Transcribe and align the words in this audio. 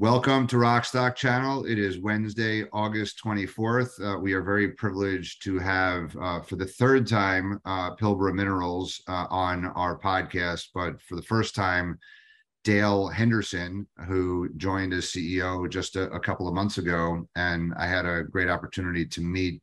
Welcome 0.00 0.48
to 0.48 0.56
Rockstock 0.56 1.14
Channel. 1.14 1.66
It 1.66 1.78
is 1.78 2.00
Wednesday, 2.00 2.64
August 2.72 3.22
24th. 3.24 4.00
Uh, 4.02 4.18
we 4.18 4.32
are 4.32 4.42
very 4.42 4.72
privileged 4.72 5.44
to 5.44 5.56
have, 5.60 6.16
uh, 6.20 6.40
for 6.40 6.56
the 6.56 6.66
third 6.66 7.06
time, 7.06 7.60
uh, 7.64 7.94
Pilbara 7.94 8.34
Minerals 8.34 9.00
uh, 9.06 9.26
on 9.30 9.66
our 9.66 9.96
podcast, 9.96 10.70
but 10.74 11.00
for 11.00 11.14
the 11.14 11.22
first 11.22 11.54
time, 11.54 11.96
Dale 12.64 13.06
Henderson, 13.06 13.86
who 14.08 14.48
joined 14.56 14.92
as 14.92 15.12
CEO 15.12 15.70
just 15.70 15.94
a, 15.94 16.10
a 16.10 16.18
couple 16.18 16.48
of 16.48 16.54
months 16.54 16.78
ago. 16.78 17.28
And 17.36 17.72
I 17.78 17.86
had 17.86 18.04
a 18.04 18.24
great 18.24 18.48
opportunity 18.48 19.06
to 19.06 19.20
meet 19.20 19.62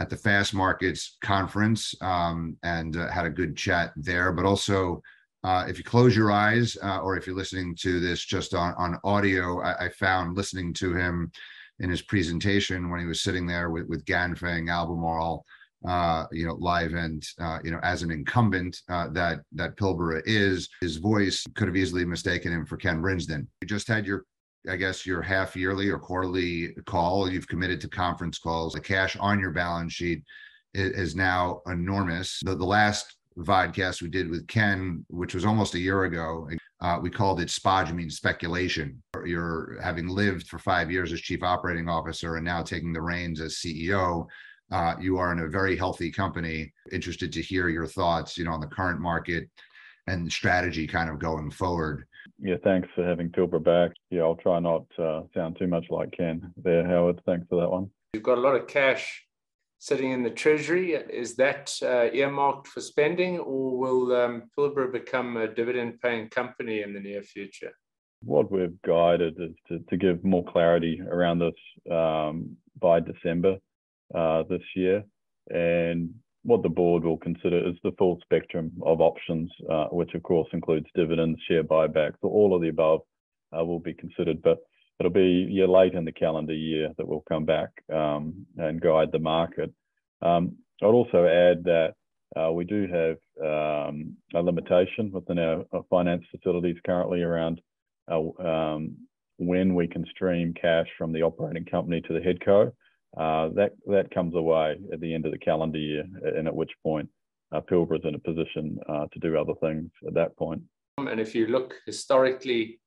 at 0.00 0.08
the 0.08 0.16
Fastmarkets 0.16 1.16
conference 1.20 1.94
um, 2.00 2.56
and 2.62 2.96
uh, 2.96 3.10
had 3.10 3.26
a 3.26 3.30
good 3.30 3.58
chat 3.58 3.92
there, 3.94 4.32
but 4.32 4.46
also 4.46 5.02
uh, 5.46 5.64
if 5.68 5.78
you 5.78 5.84
close 5.84 6.16
your 6.16 6.32
eyes, 6.32 6.76
uh, 6.82 6.98
or 6.98 7.16
if 7.16 7.24
you're 7.24 7.36
listening 7.36 7.72
to 7.76 8.00
this 8.00 8.24
just 8.24 8.52
on, 8.52 8.74
on 8.76 8.98
audio, 9.04 9.62
I, 9.62 9.84
I, 9.84 9.88
found 9.90 10.36
listening 10.36 10.74
to 10.74 10.92
him 10.92 11.30
in 11.78 11.88
his 11.88 12.02
presentation 12.02 12.90
when 12.90 12.98
he 12.98 13.06
was 13.06 13.22
sitting 13.22 13.46
there 13.46 13.70
with, 13.70 13.86
with 13.86 14.04
Ganfeng, 14.06 14.68
Albemarle, 14.68 15.44
uh, 15.86 16.24
you 16.32 16.48
know, 16.48 16.54
live 16.54 16.94
and, 16.94 17.24
uh, 17.40 17.60
you 17.62 17.70
know, 17.70 17.78
as 17.84 18.02
an 18.02 18.10
incumbent 18.10 18.82
uh, 18.88 19.08
that 19.10 19.38
that 19.52 19.76
Pilbara 19.76 20.20
is, 20.26 20.68
his 20.80 20.96
voice 20.96 21.44
could 21.54 21.68
have 21.68 21.76
easily 21.76 22.04
mistaken 22.04 22.52
him 22.52 22.66
for 22.66 22.76
Ken 22.76 23.00
Brinsden. 23.00 23.46
You 23.60 23.68
just 23.68 23.86
had 23.86 24.04
your 24.04 24.24
I 24.68 24.74
guess 24.74 25.06
your 25.06 25.22
half 25.22 25.54
yearly 25.54 25.88
or 25.90 25.98
quarterly 26.00 26.74
call. 26.86 27.30
You've 27.30 27.46
committed 27.46 27.80
to 27.82 27.88
conference 27.88 28.36
calls. 28.40 28.72
The 28.72 28.80
cash 28.80 29.16
on 29.20 29.38
your 29.38 29.52
balance 29.52 29.92
sheet 29.92 30.24
is 30.74 31.14
now 31.14 31.62
enormous. 31.66 32.40
The, 32.44 32.56
the 32.56 32.64
last 32.64 33.15
vodcast 33.38 34.02
we 34.02 34.08
did 34.08 34.30
with 34.30 34.46
Ken, 34.48 35.04
which 35.08 35.34
was 35.34 35.44
almost 35.44 35.74
a 35.74 35.78
year 35.78 36.04
ago. 36.04 36.48
Uh, 36.80 36.98
we 37.00 37.10
called 37.10 37.40
it 37.40 37.48
spodumene 37.48 38.12
speculation. 38.12 39.02
You're 39.24 39.78
having 39.82 40.08
lived 40.08 40.48
for 40.48 40.58
five 40.58 40.90
years 40.90 41.12
as 41.12 41.20
chief 41.20 41.42
operating 41.42 41.88
officer 41.88 42.36
and 42.36 42.44
now 42.44 42.62
taking 42.62 42.92
the 42.92 43.00
reins 43.00 43.40
as 43.40 43.56
CEO. 43.56 44.26
Uh, 44.70 44.94
you 45.00 45.16
are 45.18 45.32
in 45.32 45.40
a 45.40 45.48
very 45.48 45.76
healthy 45.76 46.10
company. 46.10 46.72
Interested 46.92 47.32
to 47.32 47.42
hear 47.42 47.68
your 47.68 47.86
thoughts, 47.86 48.36
you 48.36 48.44
know, 48.44 48.52
on 48.52 48.60
the 48.60 48.66
current 48.66 49.00
market 49.00 49.48
and 50.06 50.30
strategy 50.30 50.86
kind 50.86 51.10
of 51.10 51.18
going 51.18 51.50
forward. 51.50 52.06
Yeah, 52.40 52.56
thanks 52.62 52.88
for 52.94 53.04
having 53.04 53.30
Pilbara 53.30 53.62
back. 53.62 53.96
Yeah, 54.10 54.22
I'll 54.22 54.36
try 54.36 54.58
not 54.58 54.84
uh, 54.98 55.22
sound 55.34 55.56
too 55.58 55.66
much 55.66 55.86
like 55.90 56.12
Ken 56.12 56.52
there, 56.62 56.86
Howard. 56.86 57.20
Thanks 57.24 57.46
for 57.48 57.60
that 57.60 57.70
one. 57.70 57.90
You've 58.12 58.22
got 58.22 58.38
a 58.38 58.40
lot 58.40 58.56
of 58.56 58.66
cash 58.66 59.25
sitting 59.78 60.12
in 60.12 60.22
the 60.22 60.30
treasury. 60.30 60.92
Is 60.94 61.36
that 61.36 61.74
uh, 61.82 62.08
earmarked 62.12 62.68
for 62.68 62.80
spending, 62.80 63.38
or 63.38 63.78
will 63.78 64.14
um, 64.14 64.44
Pilbara 64.56 64.92
become 64.92 65.36
a 65.36 65.48
dividend-paying 65.48 66.30
company 66.30 66.82
in 66.82 66.92
the 66.94 67.00
near 67.00 67.22
future? 67.22 67.72
What 68.22 68.50
we've 68.50 68.80
guided 68.82 69.36
is 69.38 69.54
to, 69.68 69.78
to 69.90 69.96
give 69.96 70.24
more 70.24 70.44
clarity 70.44 71.00
around 71.10 71.38
this 71.38 71.92
um, 71.92 72.56
by 72.80 73.00
December 73.00 73.58
uh, 74.14 74.44
this 74.48 74.62
year, 74.74 75.04
and 75.50 76.14
what 76.42 76.62
the 76.62 76.68
board 76.68 77.02
will 77.04 77.18
consider 77.18 77.58
is 77.68 77.74
the 77.82 77.92
full 77.98 78.18
spectrum 78.22 78.70
of 78.84 79.00
options, 79.00 79.50
uh, 79.68 79.86
which 79.86 80.14
of 80.14 80.22
course 80.22 80.48
includes 80.52 80.86
dividends, 80.94 81.38
share 81.48 81.64
buybacks, 81.64 82.14
all 82.22 82.54
of 82.54 82.62
the 82.62 82.68
above 82.68 83.00
uh, 83.56 83.64
will 83.64 83.80
be 83.80 83.92
considered. 83.92 84.40
But 84.42 84.58
it'll 84.98 85.12
be 85.12 85.46
yeah, 85.50 85.66
late 85.66 85.94
in 85.94 86.04
the 86.04 86.12
calendar 86.12 86.54
year 86.54 86.90
that 86.96 87.06
we'll 87.06 87.24
come 87.28 87.44
back 87.44 87.70
um, 87.92 88.46
and 88.56 88.80
guide 88.80 89.12
the 89.12 89.18
market. 89.18 89.72
Um, 90.22 90.56
I'd 90.82 90.86
also 90.86 91.26
add 91.26 91.64
that 91.64 91.94
uh, 92.38 92.52
we 92.52 92.64
do 92.64 92.86
have 92.86 93.16
um, 93.40 94.16
a 94.34 94.42
limitation 94.42 95.10
within 95.12 95.38
our, 95.38 95.64
our, 95.72 95.82
finance 95.88 96.24
facilities 96.30 96.76
currently 96.84 97.22
around 97.22 97.60
uh, 98.10 98.20
um, 98.42 98.96
when 99.38 99.74
we 99.74 99.86
can 99.86 100.04
stream 100.10 100.54
cash 100.60 100.86
from 100.98 101.12
the 101.12 101.22
operating 101.22 101.64
company 101.64 102.00
to 102.02 102.12
the 102.12 102.20
headco. 102.20 102.72
Uh, 103.16 103.48
that 103.54 103.72
that 103.86 104.10
comes 104.10 104.34
away 104.34 104.76
at 104.92 105.00
the 105.00 105.14
end 105.14 105.24
of 105.24 105.32
the 105.32 105.38
calendar 105.38 105.78
year, 105.78 106.04
and 106.36 106.46
at 106.46 106.54
which 106.54 106.72
point 106.82 107.08
uh, 107.54 107.60
is 107.60 108.00
in 108.04 108.14
a 108.14 108.18
position 108.18 108.78
uh, 108.88 109.06
to 109.12 109.18
do 109.20 109.38
other 109.38 109.54
things 109.60 109.90
at 110.06 110.12
that 110.12 110.36
point. 110.36 110.60
And 110.98 111.20
if 111.20 111.34
you 111.34 111.46
look 111.46 111.74
historically 111.86 112.80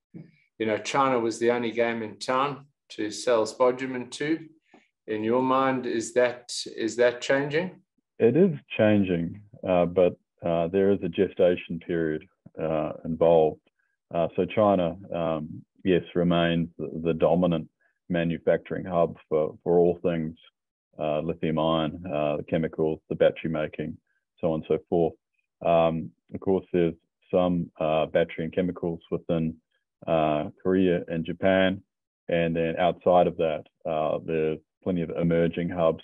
you 0.59 0.65
know, 0.65 0.77
China 0.77 1.17
was 1.19 1.39
the 1.39 1.51
only 1.51 1.71
game 1.71 2.03
in 2.03 2.19
town 2.19 2.65
to 2.89 3.09
sell 3.09 3.45
spodumene 3.45 4.11
to. 4.11 4.45
In 5.07 5.23
your 5.23 5.41
mind, 5.41 5.87
is 5.87 6.13
that 6.13 6.51
is 6.75 6.97
that 6.97 7.21
changing? 7.21 7.81
It 8.19 8.35
is 8.35 8.51
changing, 8.77 9.41
uh, 9.67 9.85
but 9.85 10.17
uh, 10.45 10.67
there 10.67 10.91
is 10.91 10.99
a 11.01 11.09
gestation 11.09 11.79
period 11.79 12.23
uh, 12.61 12.91
involved. 13.05 13.61
Uh, 14.13 14.27
so 14.35 14.45
China, 14.45 14.97
um, 15.15 15.63
yes, 15.83 16.03
remains 16.13 16.67
the, 16.77 16.89
the, 17.03 17.13
dominant 17.13 17.67
manufacturing 18.09 18.83
hub 18.83 19.15
for, 19.29 19.55
for 19.63 19.77
all 19.77 19.99
things 20.03 20.35
uh, 20.99 21.19
lithium 21.21 21.59
ion, 21.59 22.03
uh, 22.07 22.37
the 22.37 22.43
chemicals, 22.43 22.99
the 23.07 23.15
battery 23.15 23.49
making, 23.49 23.95
so 24.41 24.51
on 24.51 24.55
and 24.55 24.65
so 24.67 24.77
forth. 24.89 25.13
Um, 25.65 26.09
of 26.33 26.39
course, 26.39 26.65
there's 26.73 26.95
some 27.31 27.71
battery 27.77 28.45
and 28.45 28.53
chemicals 28.53 28.99
within 29.11 29.55
uh, 30.07 30.45
Korea 30.61 31.01
and 31.07 31.25
Japan. 31.25 31.81
And 32.27 32.55
then 32.55 32.75
outside 32.77 33.27
of 33.27 33.37
that, 33.37 33.63
uh, 33.89 34.19
there's 34.25 34.59
plenty 34.83 35.01
of 35.01 35.09
emerging 35.11 35.69
hubs. 35.69 36.03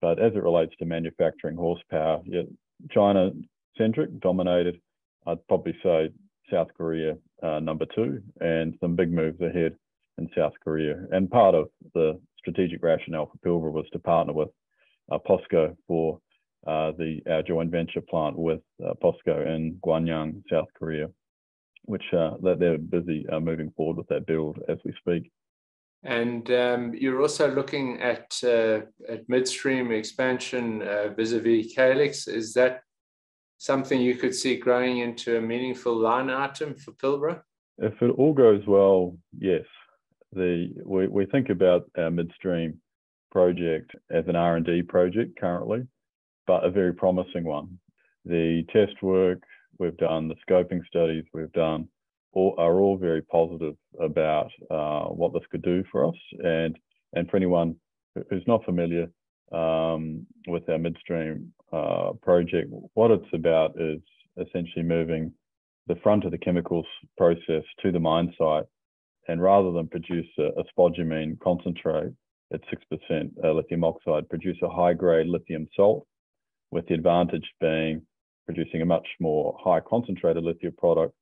But 0.00 0.18
as 0.18 0.32
it 0.34 0.42
relates 0.42 0.74
to 0.78 0.84
manufacturing 0.84 1.56
horsepower, 1.56 2.22
yeah, 2.24 2.42
China 2.90 3.30
centric 3.76 4.20
dominated. 4.20 4.80
I'd 5.26 5.46
probably 5.48 5.76
say 5.82 6.10
South 6.50 6.68
Korea 6.76 7.16
uh, 7.42 7.60
number 7.60 7.86
two, 7.94 8.22
and 8.40 8.74
some 8.80 8.96
big 8.96 9.12
moves 9.12 9.40
ahead 9.40 9.76
in 10.18 10.28
South 10.36 10.54
Korea. 10.62 10.96
And 11.12 11.30
part 11.30 11.54
of 11.54 11.68
the 11.94 12.18
strategic 12.38 12.82
rationale 12.82 13.30
for 13.30 13.38
Pilbara 13.38 13.72
was 13.72 13.86
to 13.92 13.98
partner 13.98 14.32
with 14.32 14.48
uh, 15.10 15.18
POSCO 15.18 15.76
for 15.86 16.20
uh, 16.66 16.92
the 16.92 17.20
our 17.30 17.42
joint 17.42 17.70
venture 17.70 18.00
plant 18.00 18.36
with 18.36 18.60
uh, 18.84 18.94
POSCO 19.02 19.46
in 19.46 19.78
Gwangyang, 19.84 20.42
South 20.50 20.68
Korea 20.78 21.08
which 21.88 22.04
uh, 22.12 22.32
that 22.42 22.58
they're 22.58 22.78
busy 22.78 23.26
uh, 23.32 23.40
moving 23.40 23.72
forward 23.76 23.96
with 23.96 24.08
that 24.08 24.26
build 24.26 24.58
as 24.68 24.78
we 24.84 24.92
speak. 24.98 25.32
And 26.04 26.48
um, 26.50 26.94
you're 26.94 27.22
also 27.22 27.52
looking 27.52 28.00
at 28.00 28.38
uh, 28.44 28.80
at 29.08 29.28
midstream 29.28 29.90
expansion 29.90 30.82
uh, 30.82 31.08
vis-a-vis 31.16 31.72
Calix. 31.74 32.28
Is 32.28 32.52
that 32.54 32.82
something 33.56 34.00
you 34.00 34.14
could 34.16 34.34
see 34.34 34.56
growing 34.56 34.98
into 34.98 35.38
a 35.38 35.40
meaningful 35.40 35.96
line 35.96 36.30
item 36.30 36.76
for 36.76 36.92
Pilbara? 36.92 37.40
If 37.78 38.00
it 38.02 38.10
all 38.10 38.34
goes 38.34 38.62
well, 38.66 39.16
yes. 39.36 39.64
The 40.32 40.68
we, 40.84 41.08
we 41.08 41.24
think 41.26 41.48
about 41.48 41.90
our 41.96 42.10
midstream 42.10 42.80
project 43.32 43.92
as 44.10 44.24
an 44.28 44.36
R&D 44.36 44.82
project 44.82 45.40
currently, 45.40 45.86
but 46.46 46.64
a 46.64 46.70
very 46.70 46.92
promising 46.92 47.44
one. 47.44 47.78
The 48.24 48.64
test 48.72 49.02
work 49.02 49.42
we've 49.78 49.96
done, 49.96 50.28
the 50.28 50.34
scoping 50.48 50.84
studies 50.86 51.24
we've 51.32 51.52
done, 51.52 51.88
all, 52.32 52.54
are 52.58 52.80
all 52.80 52.96
very 52.96 53.22
positive 53.22 53.74
about 54.00 54.50
uh, 54.70 55.04
what 55.04 55.32
this 55.32 55.42
could 55.50 55.62
do 55.62 55.82
for 55.90 56.06
us. 56.06 56.16
And 56.44 56.78
and 57.14 57.28
for 57.28 57.36
anyone 57.38 57.76
who's 58.28 58.46
not 58.46 58.64
familiar 58.64 59.06
um, 59.52 60.26
with 60.46 60.68
our 60.68 60.78
midstream 60.78 61.52
uh, 61.72 62.12
project, 62.22 62.70
what 62.94 63.10
it's 63.10 63.32
about 63.32 63.80
is 63.80 64.00
essentially 64.36 64.82
moving 64.82 65.32
the 65.86 65.96
front 66.02 66.24
of 66.24 66.30
the 66.30 66.38
chemicals 66.38 66.86
process 67.16 67.62
to 67.82 67.90
the 67.90 67.98
mine 67.98 68.34
site, 68.36 68.64
and 69.28 69.40
rather 69.40 69.72
than 69.72 69.88
produce 69.88 70.26
a, 70.38 70.48
a 70.60 70.64
spodumene 70.70 71.38
concentrate 71.40 72.12
at 72.52 72.60
six 72.68 72.82
percent 72.90 73.32
uh, 73.42 73.52
lithium 73.52 73.84
oxide, 73.84 74.28
produce 74.28 74.58
a 74.62 74.68
high 74.68 74.92
grade 74.92 75.26
lithium 75.26 75.66
salt, 75.74 76.06
with 76.70 76.86
the 76.88 76.94
advantage 76.94 77.48
being 77.60 78.02
producing 78.48 78.80
a 78.80 78.86
much 78.86 79.06
more 79.20 79.54
high 79.62 79.78
concentrated 79.78 80.42
lithium 80.42 80.72
product, 80.78 81.12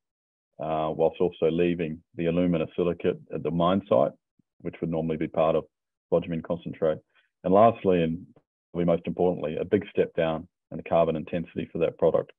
uh, 0.60 0.92
whilst 0.94 1.20
also 1.20 1.50
leaving 1.50 2.00
the 2.14 2.26
alumina 2.26 2.66
silicate 2.76 3.20
at 3.34 3.42
the 3.42 3.50
mine 3.50 3.82
site, 3.88 4.12
which 4.60 4.76
would 4.80 4.90
normally 4.90 5.16
be 5.16 5.26
part 5.26 5.56
of 5.56 5.64
spodumene 6.06 6.42
concentrate. 6.44 6.98
And 7.42 7.52
lastly, 7.52 8.04
and 8.04 8.24
probably 8.72 8.84
most 8.84 9.02
importantly, 9.06 9.56
a 9.56 9.64
big 9.64 9.84
step 9.90 10.14
down 10.16 10.46
in 10.70 10.76
the 10.76 10.84
carbon 10.84 11.16
intensity 11.16 11.68
for 11.72 11.78
that 11.78 11.98
product. 11.98 12.30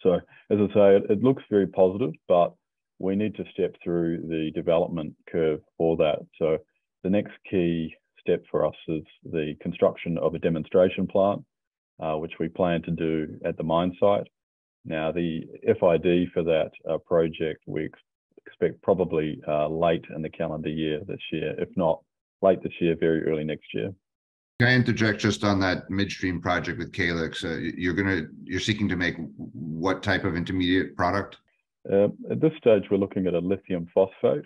So 0.00 0.14
as 0.14 0.58
I 0.60 0.66
say, 0.72 0.96
it, 0.96 1.10
it 1.10 1.24
looks 1.24 1.42
very 1.50 1.66
positive, 1.66 2.12
but 2.28 2.54
we 3.00 3.16
need 3.16 3.34
to 3.34 3.44
step 3.52 3.74
through 3.82 4.28
the 4.28 4.52
development 4.54 5.14
curve 5.28 5.60
for 5.76 5.96
that. 5.96 6.20
So 6.38 6.58
the 7.02 7.10
next 7.10 7.32
key 7.50 7.92
step 8.20 8.44
for 8.48 8.64
us 8.64 8.76
is 8.86 9.02
the 9.24 9.54
construction 9.60 10.18
of 10.18 10.36
a 10.36 10.38
demonstration 10.38 11.08
plant 11.08 11.44
uh, 12.02 12.14
which 12.16 12.32
we 12.38 12.48
plan 12.48 12.82
to 12.82 12.90
do 12.90 13.38
at 13.44 13.56
the 13.56 13.62
mine 13.62 13.96
site. 14.00 14.28
Now, 14.84 15.12
the 15.12 15.42
FID 15.64 16.30
for 16.32 16.42
that 16.42 16.70
uh, 16.88 16.98
project, 16.98 17.62
we 17.66 17.86
ex 17.86 17.98
expect 18.46 18.82
probably 18.82 19.40
uh, 19.48 19.68
late 19.68 20.04
in 20.14 20.20
the 20.20 20.28
calendar 20.28 20.68
year 20.68 21.00
this 21.06 21.22
year, 21.32 21.54
if 21.58 21.68
not 21.76 22.02
late 22.42 22.62
this 22.62 22.74
year, 22.78 22.94
very 22.94 23.26
early 23.26 23.42
next 23.42 23.72
year. 23.72 23.90
Can 24.60 24.68
I 24.68 24.74
interject 24.74 25.18
just 25.18 25.42
on 25.44 25.58
that 25.60 25.88
midstream 25.88 26.40
project 26.42 26.78
with 26.78 26.92
Calix? 26.92 27.42
Uh, 27.42 27.56
you're 27.76 27.94
gonna 27.94 28.26
you're 28.44 28.60
seeking 28.60 28.88
to 28.88 28.96
make 28.96 29.16
what 29.52 30.02
type 30.02 30.24
of 30.24 30.36
intermediate 30.36 30.94
product? 30.94 31.38
Uh, 31.90 32.08
at 32.30 32.40
this 32.40 32.52
stage, 32.58 32.84
we're 32.90 32.98
looking 32.98 33.26
at 33.26 33.34
a 33.34 33.38
lithium 33.38 33.88
phosphate. 33.94 34.44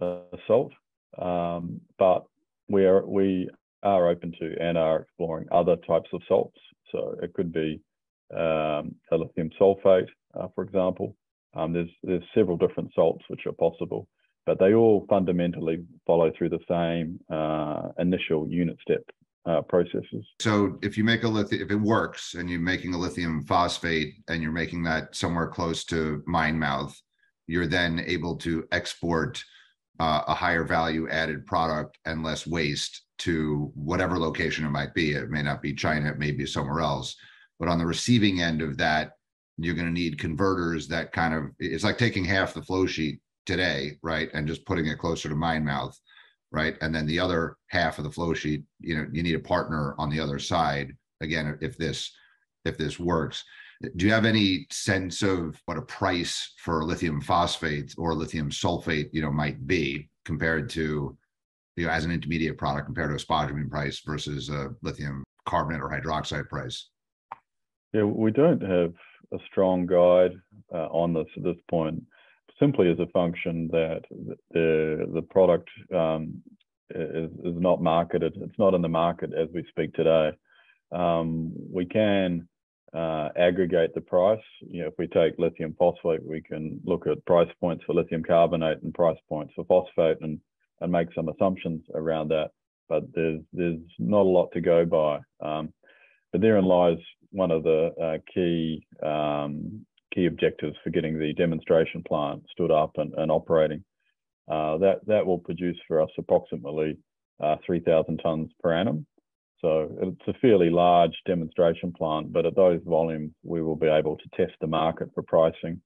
uh, 0.00 0.18
salt, 0.46 0.72
um, 1.18 1.80
but 1.98 2.24
we 2.68 2.84
are 2.84 3.04
we 3.06 3.48
are 3.84 4.08
open 4.08 4.32
to 4.40 4.54
and 4.60 4.76
are 4.76 5.00
exploring 5.00 5.46
other 5.52 5.76
types 5.86 6.08
of 6.12 6.22
salts. 6.26 6.58
So 6.90 7.16
it 7.22 7.32
could 7.34 7.52
be 7.52 7.80
um, 8.34 8.94
a 9.12 9.16
lithium 9.16 9.50
sulfate, 9.60 10.08
uh, 10.38 10.48
for 10.54 10.64
example. 10.64 11.16
Um, 11.54 11.72
there's 11.72 11.90
there's 12.02 12.22
several 12.34 12.56
different 12.56 12.90
salts 12.94 13.24
which 13.28 13.46
are 13.46 13.52
possible, 13.52 14.08
but 14.46 14.58
they 14.58 14.74
all 14.74 15.06
fundamentally 15.08 15.84
follow 16.06 16.32
through 16.36 16.50
the 16.50 16.58
same 16.68 17.20
uh, 17.32 17.90
initial 17.98 18.48
unit 18.48 18.76
step 18.82 19.02
uh, 19.46 19.60
processes. 19.62 20.24
So 20.40 20.78
if 20.82 20.96
you 20.96 21.04
make 21.04 21.22
a 21.22 21.28
lithium, 21.28 21.62
if 21.62 21.70
it 21.70 21.76
works 21.76 22.34
and 22.34 22.50
you're 22.50 22.60
making 22.60 22.94
a 22.94 22.98
lithium 22.98 23.44
phosphate 23.44 24.14
and 24.28 24.42
you're 24.42 24.52
making 24.52 24.82
that 24.84 25.14
somewhere 25.14 25.48
close 25.48 25.84
to 25.86 26.22
mine 26.26 26.58
mouth, 26.58 26.98
you're 27.46 27.66
then 27.66 28.02
able 28.06 28.36
to 28.38 28.66
export 28.72 29.42
uh, 30.00 30.22
a 30.26 30.34
higher 30.34 30.64
value 30.64 31.08
added 31.08 31.46
product 31.46 31.98
and 32.04 32.24
less 32.24 32.46
waste 32.46 33.02
to 33.18 33.70
whatever 33.74 34.18
location 34.18 34.64
it 34.64 34.70
might 34.70 34.94
be. 34.94 35.12
It 35.12 35.30
may 35.30 35.42
not 35.42 35.62
be 35.62 35.72
China, 35.72 36.10
it 36.10 36.18
may 36.18 36.32
be 36.32 36.46
somewhere 36.46 36.80
else. 36.80 37.16
But 37.58 37.68
on 37.68 37.78
the 37.78 37.86
receiving 37.86 38.40
end 38.40 38.62
of 38.62 38.76
that, 38.78 39.12
you're 39.56 39.74
going 39.74 39.86
to 39.86 39.92
need 39.92 40.18
converters 40.18 40.88
that 40.88 41.12
kind 41.12 41.32
of 41.32 41.44
it's 41.60 41.84
like 41.84 41.98
taking 41.98 42.24
half 42.24 42.54
the 42.54 42.62
flow 42.62 42.86
sheet 42.86 43.20
today, 43.46 43.98
right? 44.02 44.28
And 44.34 44.48
just 44.48 44.66
putting 44.66 44.86
it 44.86 44.98
closer 44.98 45.28
to 45.28 45.36
mine 45.36 45.64
mouth, 45.64 45.96
right? 46.50 46.76
And 46.80 46.92
then 46.92 47.06
the 47.06 47.20
other 47.20 47.56
half 47.68 47.98
of 47.98 48.04
the 48.04 48.10
flow 48.10 48.34
sheet, 48.34 48.64
you 48.80 48.96
know, 48.96 49.06
you 49.12 49.22
need 49.22 49.36
a 49.36 49.40
partner 49.40 49.94
on 49.98 50.10
the 50.10 50.18
other 50.18 50.40
side. 50.40 50.92
Again, 51.20 51.56
if 51.60 51.78
this 51.78 52.10
if 52.64 52.76
this 52.76 52.98
works. 52.98 53.44
Do 53.96 54.06
you 54.06 54.12
have 54.12 54.24
any 54.24 54.66
sense 54.70 55.22
of 55.22 55.60
what 55.66 55.78
a 55.78 55.82
price 55.82 56.54
for 56.58 56.84
lithium 56.84 57.20
phosphate 57.20 57.94
or 57.98 58.14
lithium 58.14 58.50
sulfate, 58.50 59.10
you 59.12 59.20
know, 59.20 59.30
might 59.30 59.66
be 59.66 60.08
compared 60.24 60.70
to, 60.70 61.16
you 61.76 61.86
know, 61.86 61.92
as 61.92 62.04
an 62.04 62.12
intermediate 62.12 62.56
product 62.56 62.86
compared 62.86 63.10
to 63.10 63.16
a 63.16 63.18
spodumene 63.18 63.70
price 63.70 64.00
versus 64.06 64.48
a 64.48 64.70
lithium 64.82 65.24
carbonate 65.46 65.82
or 65.82 65.90
hydroxide 65.90 66.48
price? 66.48 66.88
Yeah, 67.92 68.04
we 68.04 68.30
don't 68.30 68.62
have 68.62 68.92
a 69.32 69.38
strong 69.46 69.86
guide 69.86 70.32
uh, 70.72 70.86
on 70.86 71.12
this 71.12 71.26
at 71.36 71.42
this 71.42 71.56
point, 71.68 72.02
simply 72.58 72.90
as 72.90 72.98
a 72.98 73.06
function 73.06 73.68
that 73.72 74.02
the 74.50 75.08
the 75.14 75.22
product 75.22 75.68
um, 75.94 76.42
is, 76.90 77.30
is 77.44 77.54
not 77.56 77.82
marketed. 77.82 78.36
It's 78.36 78.58
not 78.58 78.74
in 78.74 78.82
the 78.82 78.88
market 78.88 79.32
as 79.32 79.48
we 79.52 79.64
speak 79.68 79.94
today. 79.94 80.32
Um, 80.92 81.52
we 81.70 81.86
can 81.86 82.48
uh, 82.94 83.30
aggregate 83.36 83.94
the 83.94 84.00
price. 84.00 84.42
You 84.60 84.82
know, 84.82 84.88
if 84.88 84.94
we 84.98 85.08
take 85.08 85.38
lithium 85.38 85.74
phosphate, 85.78 86.24
we 86.24 86.40
can 86.40 86.80
look 86.84 87.06
at 87.06 87.24
price 87.26 87.50
points 87.60 87.84
for 87.84 87.94
lithium 87.94 88.22
carbonate 88.22 88.82
and 88.82 88.94
price 88.94 89.18
points 89.28 89.52
for 89.56 89.64
phosphate 89.64 90.18
and, 90.20 90.38
and 90.80 90.92
make 90.92 91.08
some 91.14 91.28
assumptions 91.28 91.82
around 91.94 92.28
that. 92.28 92.50
But 92.88 93.04
there's 93.14 93.40
there's 93.52 93.80
not 93.98 94.20
a 94.20 94.34
lot 94.38 94.50
to 94.52 94.60
go 94.60 94.84
by. 94.84 95.20
Um, 95.40 95.72
but 96.30 96.40
therein 96.40 96.64
lies 96.64 96.98
one 97.30 97.50
of 97.50 97.64
the 97.64 97.92
uh, 98.00 98.18
key 98.32 98.86
um, 99.02 99.84
key 100.14 100.26
objectives 100.26 100.76
for 100.84 100.90
getting 100.90 101.18
the 101.18 101.32
demonstration 101.32 102.02
plant 102.06 102.44
stood 102.52 102.70
up 102.70 102.92
and, 102.96 103.12
and 103.14 103.30
operating. 103.32 103.82
Uh, 104.46 104.76
that 104.78 105.00
that 105.06 105.26
will 105.26 105.38
produce 105.38 105.78
for 105.88 106.00
us 106.00 106.10
approximately 106.18 106.96
uh, 107.42 107.56
3,000 107.66 108.18
tons 108.18 108.50
per 108.62 108.72
annum 108.72 109.04
so 109.64 109.88
it's 110.02 110.28
a 110.28 110.38
fairly 110.40 110.68
large 110.68 111.14
demonstration 111.24 111.90
plant, 111.90 112.30
but 112.34 112.44
at 112.44 112.54
those 112.54 112.82
volumes, 112.84 113.32
we 113.42 113.62
will 113.62 113.76
be 113.76 113.86
able 113.86 114.14
to 114.18 114.28
test 114.36 114.52
the 114.60 114.66
market 114.66 115.08
for 115.14 115.22
pricing 115.22 115.80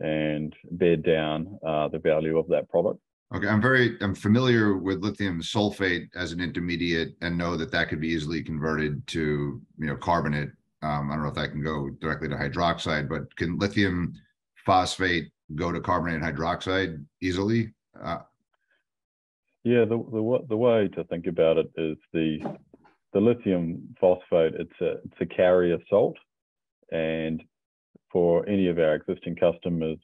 and 0.00 0.52
bed 0.72 1.04
down 1.04 1.56
uh, 1.64 1.86
the 1.86 2.00
value 2.00 2.38
of 2.38 2.48
that 2.48 2.68
product. 2.68 2.98
Okay, 3.32 3.46
I'm 3.46 3.62
very 3.62 3.96
I'm 4.00 4.16
familiar 4.16 4.76
with 4.76 5.04
lithium 5.04 5.40
sulfate 5.40 6.08
as 6.16 6.32
an 6.32 6.40
intermediate 6.40 7.14
and 7.20 7.38
know 7.38 7.56
that 7.56 7.70
that 7.70 7.88
could 7.88 8.00
be 8.00 8.08
easily 8.08 8.42
converted 8.42 9.06
to 9.08 9.62
you 9.78 9.86
know 9.86 9.94
carbonate. 9.94 10.50
Um, 10.82 11.12
I 11.12 11.14
don't 11.14 11.22
know 11.22 11.28
if 11.28 11.36
that 11.36 11.52
can 11.52 11.62
go 11.62 11.90
directly 12.00 12.28
to 12.30 12.34
hydroxide, 12.34 13.08
but 13.08 13.34
can 13.36 13.58
lithium 13.58 14.12
phosphate 14.66 15.30
go 15.54 15.70
to 15.70 15.80
carbonate 15.80 16.20
and 16.20 16.24
hydroxide 16.24 17.04
easily? 17.20 17.72
Uh, 18.02 18.18
yeah, 19.62 19.84
the, 19.84 19.98
the 19.98 20.38
the 20.48 20.56
way 20.56 20.88
to 20.88 21.04
think 21.04 21.28
about 21.28 21.58
it 21.58 21.70
is 21.76 21.96
the 22.12 22.40
the 23.12 23.20
lithium 23.20 23.94
phosphate, 24.00 24.54
it's 24.54 24.80
a, 24.80 24.92
it's 25.04 25.20
a 25.20 25.26
carrier 25.26 25.78
salt. 25.88 26.16
And 26.92 27.42
for 28.12 28.48
any 28.48 28.68
of 28.68 28.78
our 28.78 28.94
existing 28.94 29.36
customers, 29.36 29.98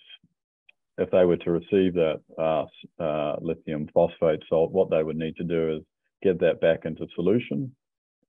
if 0.99 1.11
they 1.11 1.25
were 1.25 1.37
to 1.38 1.50
receive 1.50 1.94
that 1.94 2.20
uh, 2.38 2.64
uh, 3.03 3.37
lithium 3.41 3.88
phosphate 3.93 4.43
salt, 4.49 4.73
what 4.73 4.91
they 4.91 5.03
would 5.03 5.17
need 5.17 5.37
to 5.37 5.44
do 5.44 5.76
is 5.76 5.82
get 6.23 6.41
that 6.41 6.61
back 6.61 6.81
into 6.85 7.06
solution, 7.14 7.75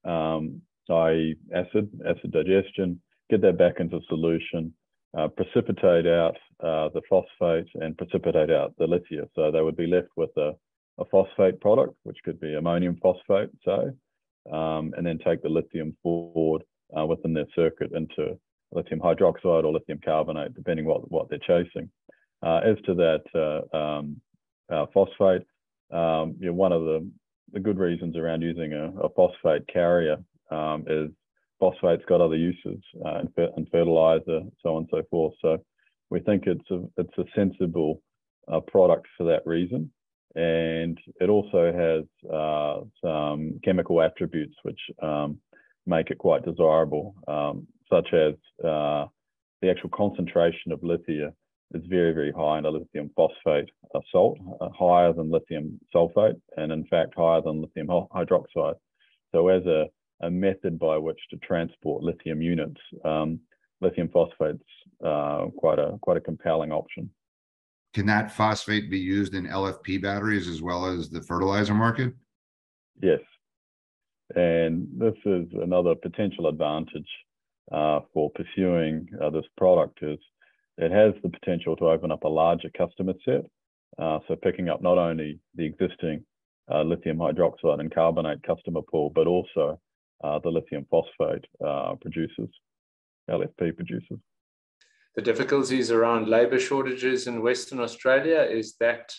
um, 0.04 0.62
i.e. 0.90 1.36
acid, 1.54 1.90
acid 2.08 2.32
digestion, 2.32 3.00
get 3.30 3.42
that 3.42 3.58
back 3.58 3.80
into 3.80 4.00
solution, 4.10 4.74
uh, 5.18 5.28
precipitate 5.28 6.06
out 6.06 6.36
uh, 6.62 6.90
the 6.94 7.02
phosphate 7.10 7.70
and 7.76 7.98
precipitate 7.98 8.52
out 8.52 8.74
the 8.78 8.86
lithium. 8.86 9.28
So 9.36 9.52
they 9.52 9.62
would 9.62 9.78
be 9.78 9.88
left 9.88 10.10
with 10.16 10.32
a, 10.38 10.54
a 11.00 11.06
phosphate 11.06 11.62
product, 11.62 11.96
which 12.04 12.18
could 12.26 12.40
be 12.40 12.56
ammonium 12.56 12.98
phosphate, 13.02 13.50
say, 13.66 13.92
um, 14.52 14.94
and 14.98 15.06
then 15.06 15.20
take 15.20 15.42
the 15.42 15.50
lithium 15.50 15.96
forward 16.04 16.64
uh, 16.98 17.06
within 17.06 17.34
their 17.34 17.48
circuit 17.56 17.92
into 17.94 18.38
lithium 18.72 19.00
hydroxide 19.00 19.64
or 19.64 19.72
lithium 19.72 20.00
carbonate, 20.04 20.54
depending 20.54 20.86
what 20.86 21.10
what 21.12 21.30
they're 21.30 21.40
chasing. 21.40 21.90
Uh, 22.44 22.60
as 22.64 22.78
to 22.86 22.94
that 22.94 23.24
uh, 23.34 23.78
um, 23.78 24.22
uh, 24.72 24.86
phosphate, 24.94 25.42
um, 25.92 26.36
you 26.40 26.48
know, 26.48 26.54
one 26.54 26.72
of 26.72 26.84
the, 26.84 27.10
the 27.54 27.60
good 27.60 27.80
reasons 27.80 28.16
around 28.16 28.42
using 28.42 28.74
a, 28.74 28.92
a 29.02 29.10
phosphate 29.10 29.68
carrier 29.68 30.18
um, 30.52 30.84
is 30.88 31.10
phosphate's 31.60 32.06
got 32.08 32.22
other 32.22 32.36
uses 32.36 32.80
uh, 33.06 33.22
in, 33.22 33.68
fertilizer, 33.72 34.42
so 34.62 34.76
on 34.76 34.84
and 34.84 34.88
so 34.92 35.02
forth. 35.10 35.34
So 35.42 35.58
we 36.10 36.20
think 36.20 36.44
it's 36.46 36.70
a 36.72 36.84
it's 36.98 37.18
a 37.18 37.24
sensible 37.36 38.02
uh, 38.52 38.60
product 38.60 39.08
for 39.18 39.24
that 39.26 39.46
reason 39.46 39.92
and 40.36 40.98
it 41.20 41.30
also 41.30 41.72
has 41.74 42.32
uh, 42.32 42.82
some 43.02 43.60
chemical 43.64 44.02
attributes 44.02 44.56
which 44.64 44.80
um, 45.02 45.40
make 45.86 46.10
it 46.10 46.18
quite 46.18 46.46
desirable, 46.46 47.16
um, 47.28 47.68
such 47.92 48.14
as 48.14 48.34
uh, 48.64 49.06
the 49.62 49.70
actual 49.70 49.90
concentration 49.90 50.72
of 50.72 50.84
lithium 50.84 51.34
is 51.74 51.82
very, 51.88 52.14
very 52.14 52.32
high 52.32 52.60
in 52.60 52.66
a 52.66 52.70
lithium 52.70 53.10
phosphate 53.16 53.70
uh, 53.96 54.00
salt, 54.12 54.38
uh, 54.62 54.70
higher 54.78 55.12
than 55.12 55.32
lithium 55.32 55.80
sulfate, 55.94 56.40
and 56.58 56.72
in 56.72 56.86
fact 56.86 57.14
higher 57.16 57.42
than 57.42 57.62
lithium 57.62 57.88
hydroxide. 57.88 58.76
So 59.34 59.48
as 59.50 59.66
a, 59.66 59.86
a 60.22 60.30
method 60.30 60.80
by 60.80 60.98
which 60.98 61.20
to 61.32 61.38
transport 61.38 62.04
lithium 62.04 62.42
units, 62.42 62.80
um, 63.04 63.40
lithium 63.82 64.10
phosphate's 64.10 64.64
uh, 65.04 65.48
quite 65.58 65.80
a 65.80 65.98
quite 66.02 66.18
a 66.18 66.22
compelling 66.22 66.72
option 66.72 67.10
can 67.98 68.06
that 68.06 68.32
phosphate 68.32 68.92
be 68.92 69.00
used 69.00 69.34
in 69.34 69.48
LFP 69.48 70.00
batteries 70.04 70.48
as 70.48 70.62
well 70.62 70.86
as 70.86 71.10
the 71.10 71.20
fertilizer 71.20 71.74
market? 71.74 72.14
Yes. 73.02 73.22
And 74.36 74.88
this 74.96 75.16
is 75.26 75.48
another 75.60 75.96
potential 75.96 76.46
advantage 76.46 77.10
uh, 77.72 78.02
for 78.14 78.30
pursuing 78.36 79.10
uh, 79.20 79.32
this 79.32 79.46
product 79.58 79.98
is 80.04 80.20
it 80.78 80.92
has 80.92 81.16
the 81.24 81.30
potential 81.30 81.76
to 81.78 81.90
open 81.90 82.12
up 82.12 82.24
a 82.24 82.28
larger 82.28 82.70
customer 82.78 83.14
set. 83.26 83.46
Uh, 83.98 84.20
so 84.28 84.36
picking 84.36 84.70
up 84.70 84.84
not 84.84 85.00
only 85.00 85.40
the 85.56 85.66
existing 85.66 86.24
uh, 86.72 86.84
lithium 86.84 87.18
hydroxide 87.18 87.80
and 87.80 87.92
carbonate 87.92 88.44
customer 88.44 88.82
pool, 88.92 89.10
but 89.10 89.26
also 89.26 89.80
uh, 90.24 90.38
the 90.44 90.50
lithium 90.50 90.86
phosphate 90.92 91.46
uh, 91.66 91.96
producers, 92.00 92.50
LFP 93.28 93.76
producers 93.76 94.20
the 95.18 95.24
difficulties 95.24 95.90
around 95.90 96.30
labor 96.30 96.60
shortages 96.60 97.26
in 97.26 97.42
Western 97.42 97.80
Australia. 97.80 98.40
Is 98.40 98.76
that 98.80 99.12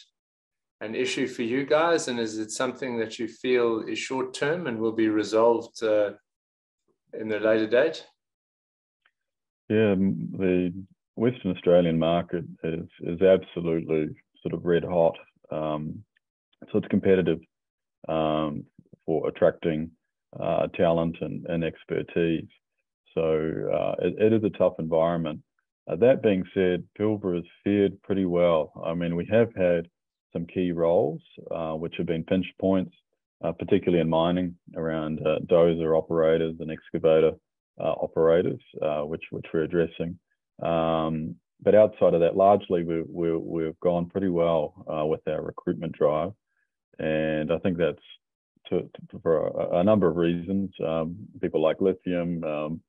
an 0.80 0.94
issue 0.94 1.26
for 1.26 1.42
you 1.42 1.66
guys? 1.66 2.06
And 2.06 2.20
is 2.20 2.38
it 2.38 2.52
something 2.52 3.00
that 3.00 3.18
you 3.18 3.26
feel 3.26 3.80
is 3.80 3.98
short 3.98 4.32
term 4.32 4.68
and 4.68 4.78
will 4.78 4.92
be 4.92 5.08
resolved 5.08 5.82
uh, 5.82 6.12
in 7.18 7.26
the 7.26 7.40
later 7.40 7.66
date? 7.66 8.06
Yeah, 9.68 9.96
the 9.96 10.72
Western 11.16 11.50
Australian 11.50 11.98
market 11.98 12.44
is, 12.62 12.86
is 13.00 13.20
absolutely 13.20 14.06
sort 14.40 14.54
of 14.54 14.64
red 14.64 14.84
hot. 14.84 15.16
Um, 15.50 16.04
so 16.70 16.78
it's 16.78 16.86
competitive 16.88 17.40
um, 18.08 18.62
for 19.04 19.28
attracting 19.28 19.90
uh, 20.38 20.68
talent 20.68 21.16
and, 21.22 21.44
and 21.46 21.64
expertise. 21.64 22.46
So 23.16 23.22
uh, 23.74 24.06
it, 24.06 24.14
it 24.20 24.32
is 24.32 24.44
a 24.44 24.56
tough 24.56 24.74
environment. 24.78 25.40
Uh, 25.88 25.96
that 25.96 26.22
being 26.22 26.44
said, 26.52 26.84
Pilbara 26.98 27.36
has 27.36 27.44
fared 27.64 28.00
pretty 28.02 28.26
well. 28.26 28.72
I 28.84 28.94
mean, 28.94 29.16
we 29.16 29.26
have 29.30 29.54
had 29.56 29.88
some 30.32 30.46
key 30.46 30.72
roles 30.72 31.22
uh, 31.50 31.72
which 31.72 31.94
have 31.96 32.06
been 32.06 32.24
pinch 32.24 32.46
points, 32.60 32.94
uh, 33.42 33.52
particularly 33.52 34.02
in 34.02 34.08
mining 34.08 34.54
around 34.76 35.20
uh, 35.26 35.38
dozer 35.46 35.96
operators 35.96 36.56
and 36.60 36.70
excavator 36.70 37.32
uh, 37.80 37.92
operators, 37.92 38.60
uh, 38.82 39.00
which 39.02 39.22
which 39.30 39.46
we're 39.52 39.62
addressing. 39.62 40.18
Um, 40.62 41.36
but 41.60 41.74
outside 41.74 42.14
of 42.14 42.20
that, 42.20 42.36
largely 42.36 42.84
we, 42.84 43.02
we, 43.02 43.36
we've 43.36 43.80
gone 43.80 44.08
pretty 44.08 44.28
well 44.28 44.84
with 45.08 45.26
our 45.26 45.42
recruitment 45.42 45.92
drive. 45.92 46.32
And 47.00 47.52
I 47.52 47.58
think 47.58 47.78
that's 47.78 47.98
to, 48.68 48.80
to, 48.80 49.18
for 49.22 49.48
a, 49.48 49.78
a, 49.78 49.84
number 49.84 50.08
of 50.08 50.16
reasons. 50.16 50.70
Um, 50.84 51.16
people 51.40 51.60
like 51.60 51.80
lithium, 51.80 52.44
um, 52.44 52.80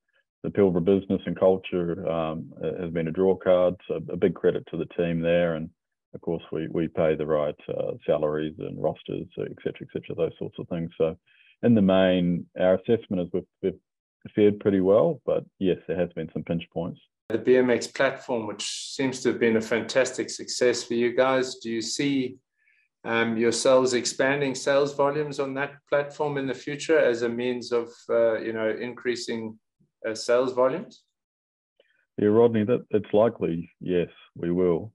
the 0.42 0.50
Pilbara 0.50 0.84
business 0.84 1.20
and 1.26 1.38
culture 1.38 2.08
um, 2.08 2.52
has 2.80 2.90
been 2.90 3.08
a 3.08 3.12
draw 3.12 3.36
card. 3.36 3.74
So 3.86 4.00
a 4.10 4.16
big 4.16 4.34
credit 4.34 4.64
to 4.70 4.76
the 4.76 4.86
team 4.96 5.20
there. 5.20 5.54
And 5.56 5.68
of 6.14 6.20
course, 6.22 6.42
we, 6.50 6.68
we 6.68 6.88
pay 6.88 7.14
the 7.14 7.26
right 7.26 7.54
uh, 7.68 7.92
salaries 8.06 8.54
and 8.58 8.82
rosters, 8.82 9.26
et 9.38 9.56
cetera, 9.62 9.82
et 9.82 9.88
cetera, 9.92 10.16
those 10.16 10.32
sorts 10.38 10.58
of 10.58 10.68
things. 10.68 10.90
So 10.96 11.16
in 11.62 11.74
the 11.74 11.82
main, 11.82 12.46
our 12.58 12.74
assessment 12.74 13.22
is 13.22 13.28
we've, 13.32 13.42
we've 13.62 13.80
fared 14.34 14.60
pretty 14.60 14.80
well, 14.80 15.20
but 15.26 15.44
yes, 15.58 15.78
there 15.86 15.98
has 15.98 16.12
been 16.14 16.30
some 16.32 16.42
pinch 16.42 16.64
points. 16.72 17.00
The 17.28 17.38
BMX 17.38 17.94
platform, 17.94 18.46
which 18.46 18.64
seems 18.64 19.20
to 19.20 19.28
have 19.28 19.38
been 19.38 19.56
a 19.56 19.60
fantastic 19.60 20.30
success 20.30 20.82
for 20.82 20.94
you 20.94 21.14
guys, 21.14 21.56
do 21.56 21.70
you 21.70 21.80
see 21.80 22.38
um, 23.04 23.36
yourselves 23.36 23.94
expanding 23.94 24.54
sales 24.54 24.94
volumes 24.94 25.38
on 25.38 25.54
that 25.54 25.74
platform 25.88 26.38
in 26.38 26.46
the 26.46 26.54
future 26.54 26.98
as 26.98 27.22
a 27.22 27.28
means 27.28 27.72
of, 27.72 27.88
uh, 28.08 28.38
you 28.38 28.52
know, 28.52 28.68
increasing 28.68 29.58
uh, 30.08 30.14
sales 30.14 30.52
volumes? 30.52 31.02
Yeah, 32.18 32.28
Rodney, 32.28 32.64
that 32.64 32.84
it's 32.90 33.12
likely. 33.12 33.70
Yes, 33.80 34.08
we 34.36 34.50
will. 34.50 34.92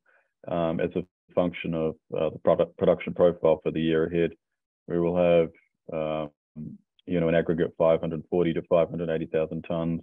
Um, 0.47 0.79
as 0.79 0.91
a 0.95 1.03
function 1.33 1.73
of 1.73 1.95
uh, 2.15 2.29
the 2.29 2.39
product 2.39 2.77
production 2.77 3.13
profile 3.13 3.59
for 3.63 3.71
the 3.71 3.81
year 3.81 4.05
ahead, 4.05 4.31
we 4.87 4.99
will 4.99 5.17
have 5.17 5.49
um, 5.91 6.29
you 7.05 7.19
know, 7.19 7.29
an 7.29 7.35
aggregate 7.35 7.73
540 7.77 8.53
to 8.53 8.61
580,000 8.63 9.61
tons 9.63 10.01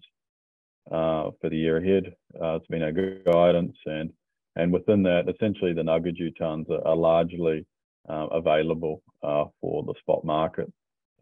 uh, 0.91 1.31
for 1.41 1.51
the 1.51 1.57
year 1.57 1.79
ahead. 1.79 2.15
Uh, 2.41 2.57
it's 2.57 2.67
been 2.69 2.83
our 2.83 2.93
guidance, 2.93 3.77
and 3.87 4.13
and 4.57 4.73
within 4.73 5.03
that, 5.05 5.29
essentially 5.29 5.73
the 5.73 5.83
Ngungaju 5.83 6.37
tons 6.37 6.67
are, 6.71 6.87
are 6.87 6.97
largely 6.97 7.67
uh, 8.09 8.27
available 8.31 9.03
uh, 9.23 9.45
for 9.61 9.83
the 9.85 9.95
spot 10.01 10.25
market. 10.25 10.73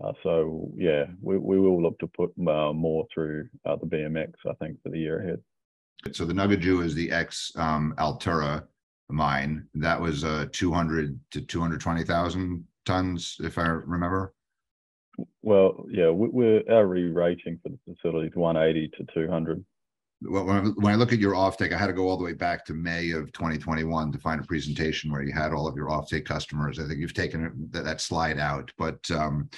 Uh, 0.02 0.12
so 0.22 0.70
yeah, 0.76 1.04
we, 1.20 1.36
we 1.36 1.58
will 1.58 1.82
look 1.82 1.98
to 1.98 2.06
put 2.06 2.30
uh, 2.48 2.72
more 2.72 3.06
through 3.12 3.48
the 3.64 3.86
BMX, 3.86 4.32
I 4.48 4.54
think, 4.54 4.82
for 4.82 4.88
the 4.88 4.98
year 4.98 5.20
ahead. 5.20 5.40
So 6.12 6.24
the 6.24 6.32
Ngungaju 6.32 6.82
is 6.82 6.94
the 6.94 7.10
ex 7.10 7.52
um, 7.56 7.94
Altura 7.98 8.64
mine. 9.10 9.66
That 9.74 10.00
was 10.00 10.24
uh, 10.24 10.46
200 10.52 11.18
to 11.32 11.40
220,000 11.42 12.64
tons, 12.86 13.36
if 13.40 13.58
I 13.58 13.66
remember. 13.66 14.34
Well, 15.42 15.84
yeah, 15.90 16.08
we're 16.08 16.62
our 16.70 16.86
re-rating 16.86 17.60
for 17.62 17.68
the 17.70 17.94
facility 17.94 18.28
is 18.28 18.36
180 18.36 18.90
to 18.96 19.12
200. 19.12 19.64
Well, 20.22 20.44
when 20.44 20.56
I, 20.56 20.60
when 20.60 20.92
I 20.92 20.96
look 20.96 21.12
at 21.12 21.18
your 21.18 21.34
offtake, 21.34 21.72
I 21.72 21.78
had 21.78 21.88
to 21.88 21.92
go 21.92 22.08
all 22.08 22.16
the 22.16 22.24
way 22.24 22.34
back 22.34 22.64
to 22.66 22.74
May 22.74 23.10
of 23.10 23.32
2021 23.32 24.12
to 24.12 24.18
find 24.18 24.40
a 24.40 24.46
presentation 24.46 25.10
where 25.10 25.22
you 25.22 25.32
had 25.32 25.52
all 25.52 25.66
of 25.66 25.76
your 25.76 25.88
offtake 25.88 26.24
customers. 26.24 26.78
I 26.78 26.86
think 26.86 27.00
you've 27.00 27.14
taken 27.14 27.68
that, 27.72 27.84
that 27.84 28.00
slide 28.00 28.38
out, 28.38 28.70
but 28.78 29.10
um, 29.10 29.48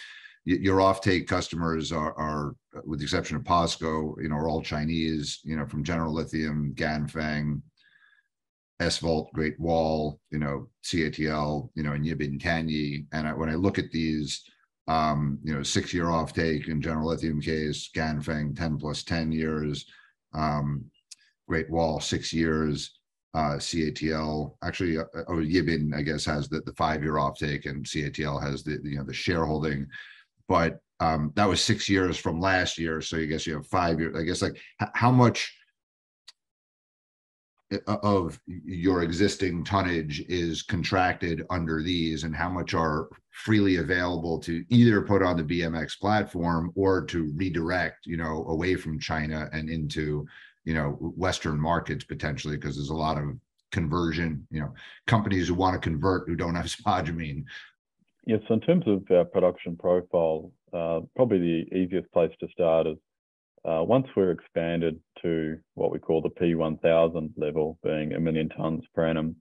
your 0.45 0.79
offtake 0.79 1.27
customers 1.27 1.93
are, 1.93 2.15
are, 2.19 2.55
with 2.85 2.99
the 2.99 3.05
exception 3.05 3.37
of 3.37 3.45
POSCO, 3.45 4.21
you 4.21 4.29
know, 4.29 4.37
are 4.37 4.49
all 4.49 4.63
Chinese. 4.63 5.41
You 5.45 5.57
know, 5.57 5.67
from 5.67 5.85
General 5.85 6.13
Lithium, 6.13 6.73
Ganfeng, 6.75 7.63
SVOLT, 8.81 9.33
Great 9.33 9.59
Wall, 9.61 10.19
you 10.31 10.39
know, 10.39 10.69
CATL, 10.85 11.71
you 11.75 11.83
know, 11.83 11.93
and 11.93 12.05
Yibin 12.05 12.41
Tianyi. 12.41 13.07
And 13.13 13.29
I, 13.29 13.33
when 13.33 13.49
I 13.49 13.55
look 13.55 13.79
at 13.79 13.91
these 13.93 14.43
um, 14.89 15.39
you 15.45 15.55
know, 15.55 15.63
six 15.63 15.95
year 15.95 16.07
offtake 16.07 16.69
in 16.69 16.83
General 16.83 17.09
Lithium 17.09 17.41
case, 17.41 17.91
Ganfeng 17.95 18.57
10 18.57 18.79
plus 18.79 19.05
10 19.05 19.33
years, 19.33 19.87
um, 20.35 20.85
Great 21.49 21.71
Wall 21.71 22.01
six 22.01 22.33
years, 22.33 22.99
uh, 23.35 23.57
CATL 23.57 24.57
actually, 24.63 24.99
uh, 24.99 25.05
oh, 25.29 25.37
Yibin, 25.37 25.95
I 25.95 26.03
guess, 26.03 26.25
has 26.25 26.49
the, 26.49 26.61
the 26.61 26.73
five 26.75 27.03
year 27.03 27.15
offtake 27.15 27.67
and 27.67 27.85
CATL 27.85 28.43
has 28.43 28.63
the, 28.63 28.81
you 28.83 28.97
know, 28.97 29.05
the 29.05 29.13
shareholding. 29.13 29.87
But 30.49 30.81
um, 31.01 31.33
that 31.35 31.49
was 31.49 31.63
six 31.63 31.89
years 31.89 32.17
from 32.17 32.41
last 32.41 32.79
year. 32.79 33.01
So 33.01 33.19
I 33.19 33.25
guess 33.25 33.47
you 33.47 33.55
have 33.55 33.67
five 33.67 33.99
years. 33.99 34.17
I 34.17 34.23
guess 34.23 34.43
like 34.43 34.61
how 34.95 35.11
much 35.11 35.53
of 37.87 38.39
your 38.47 39.03
existing 39.03 39.65
tonnage 39.65 40.21
is 40.29 40.63
contracted 40.63 41.43
under 41.51 41.83
these 41.83 42.25
and 42.25 42.35
how 42.35 42.49
much 42.49 42.75
are 42.75 43.09
freely 43.31 43.77
available 43.77 44.39
to 44.39 44.65
either 44.69 45.03
put 45.03 45.23
on 45.23 45.37
the 45.37 45.43
BMX 45.43 45.99
platform 45.99 46.73
or 46.75 47.05
to 47.07 47.33
redirect, 47.35 48.07
you 48.07 48.17
know, 48.17 48.45
away 48.49 48.75
from 48.75 48.99
China 48.99 49.49
and 49.53 49.71
into, 49.71 50.27
you 50.65 50.75
know, 50.75 50.91
Western 51.01 51.59
markets 51.59 52.05
potentially, 52.05 52.57
because 52.57 52.77
there's 52.77 52.91
a 52.91 52.95
lot 52.95 53.19
of 53.19 53.25
conversion, 53.71 54.47
you 54.51 54.61
know, 54.61 54.73
companies 55.07 55.49
who 55.49 55.55
want 55.55 55.75
to 55.75 55.81
convert 55.81 56.29
who 56.29 56.37
don't 56.37 56.55
have 56.55 56.67
spodumene. 56.67 57.45
Yes, 58.25 58.41
in 58.51 58.61
terms 58.61 58.85
of 58.87 59.03
our 59.11 59.25
production 59.25 59.77
profile, 59.77 60.53
uh, 60.73 61.01
probably 61.17 61.39
the 61.39 61.77
easiest 61.77 62.11
place 62.13 62.31
to 62.39 62.49
start 62.53 62.87
is 62.87 62.97
uh, 63.65 63.83
once 63.83 64.07
we're 64.17 64.31
expanded 64.31 64.99
to 65.23 65.59
what 65.75 65.91
we 65.91 65.99
call 65.99 66.23
the 66.23 66.31
P1000 66.31 67.31
level, 67.37 67.79
being 67.83 68.13
a 68.13 68.21
million 68.21 68.49
tons 68.49 68.85
per 68.95 69.07
annum, 69.07 69.37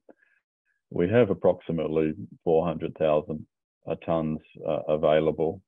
we 0.89 1.07
have 1.09 1.29
approximately 1.29 2.13
400,000 2.43 3.45
uh, 3.87 3.95
tons 4.05 4.39
uh, 4.67 4.79
available. 4.87 5.61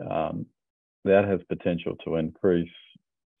Um, 0.00 0.46
that 1.04 1.24
has 1.26 1.40
potential 1.48 1.96
to 2.04 2.16
increase 2.16 2.68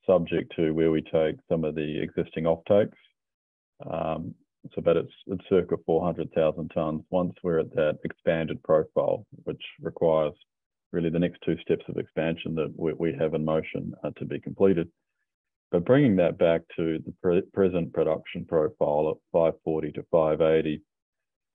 subject 0.06 0.52
to 0.56 0.72
where 0.72 0.90
we 0.90 1.02
take 1.02 1.36
some 1.48 1.64
of 1.64 1.74
the 1.74 2.00
existing 2.00 2.44
offtakes. 2.44 2.92
Um, 3.88 4.34
so, 4.74 4.80
but 4.80 4.96
it's, 4.96 5.12
it's 5.26 5.44
circa 5.48 5.76
400,000 5.84 6.68
tons 6.70 7.02
once 7.10 7.34
we're 7.42 7.60
at 7.60 7.74
that 7.74 7.98
expanded 8.04 8.62
profile, 8.62 9.26
which 9.44 9.62
requires 9.80 10.32
really 10.92 11.10
the 11.10 11.18
next 11.18 11.40
two 11.44 11.56
steps 11.60 11.84
of 11.88 11.98
expansion 11.98 12.54
that 12.54 12.72
we, 12.76 12.92
we 12.94 13.14
have 13.18 13.34
in 13.34 13.44
motion 13.44 13.92
uh, 14.04 14.10
to 14.16 14.24
be 14.24 14.40
completed. 14.40 14.88
But 15.70 15.84
bringing 15.84 16.16
that 16.16 16.38
back 16.38 16.62
to 16.76 16.98
the 17.04 17.12
pre 17.20 17.42
present 17.52 17.92
production 17.92 18.44
profile 18.44 19.10
at 19.10 19.16
540 19.32 19.92
to 19.92 20.04
580 20.10 20.80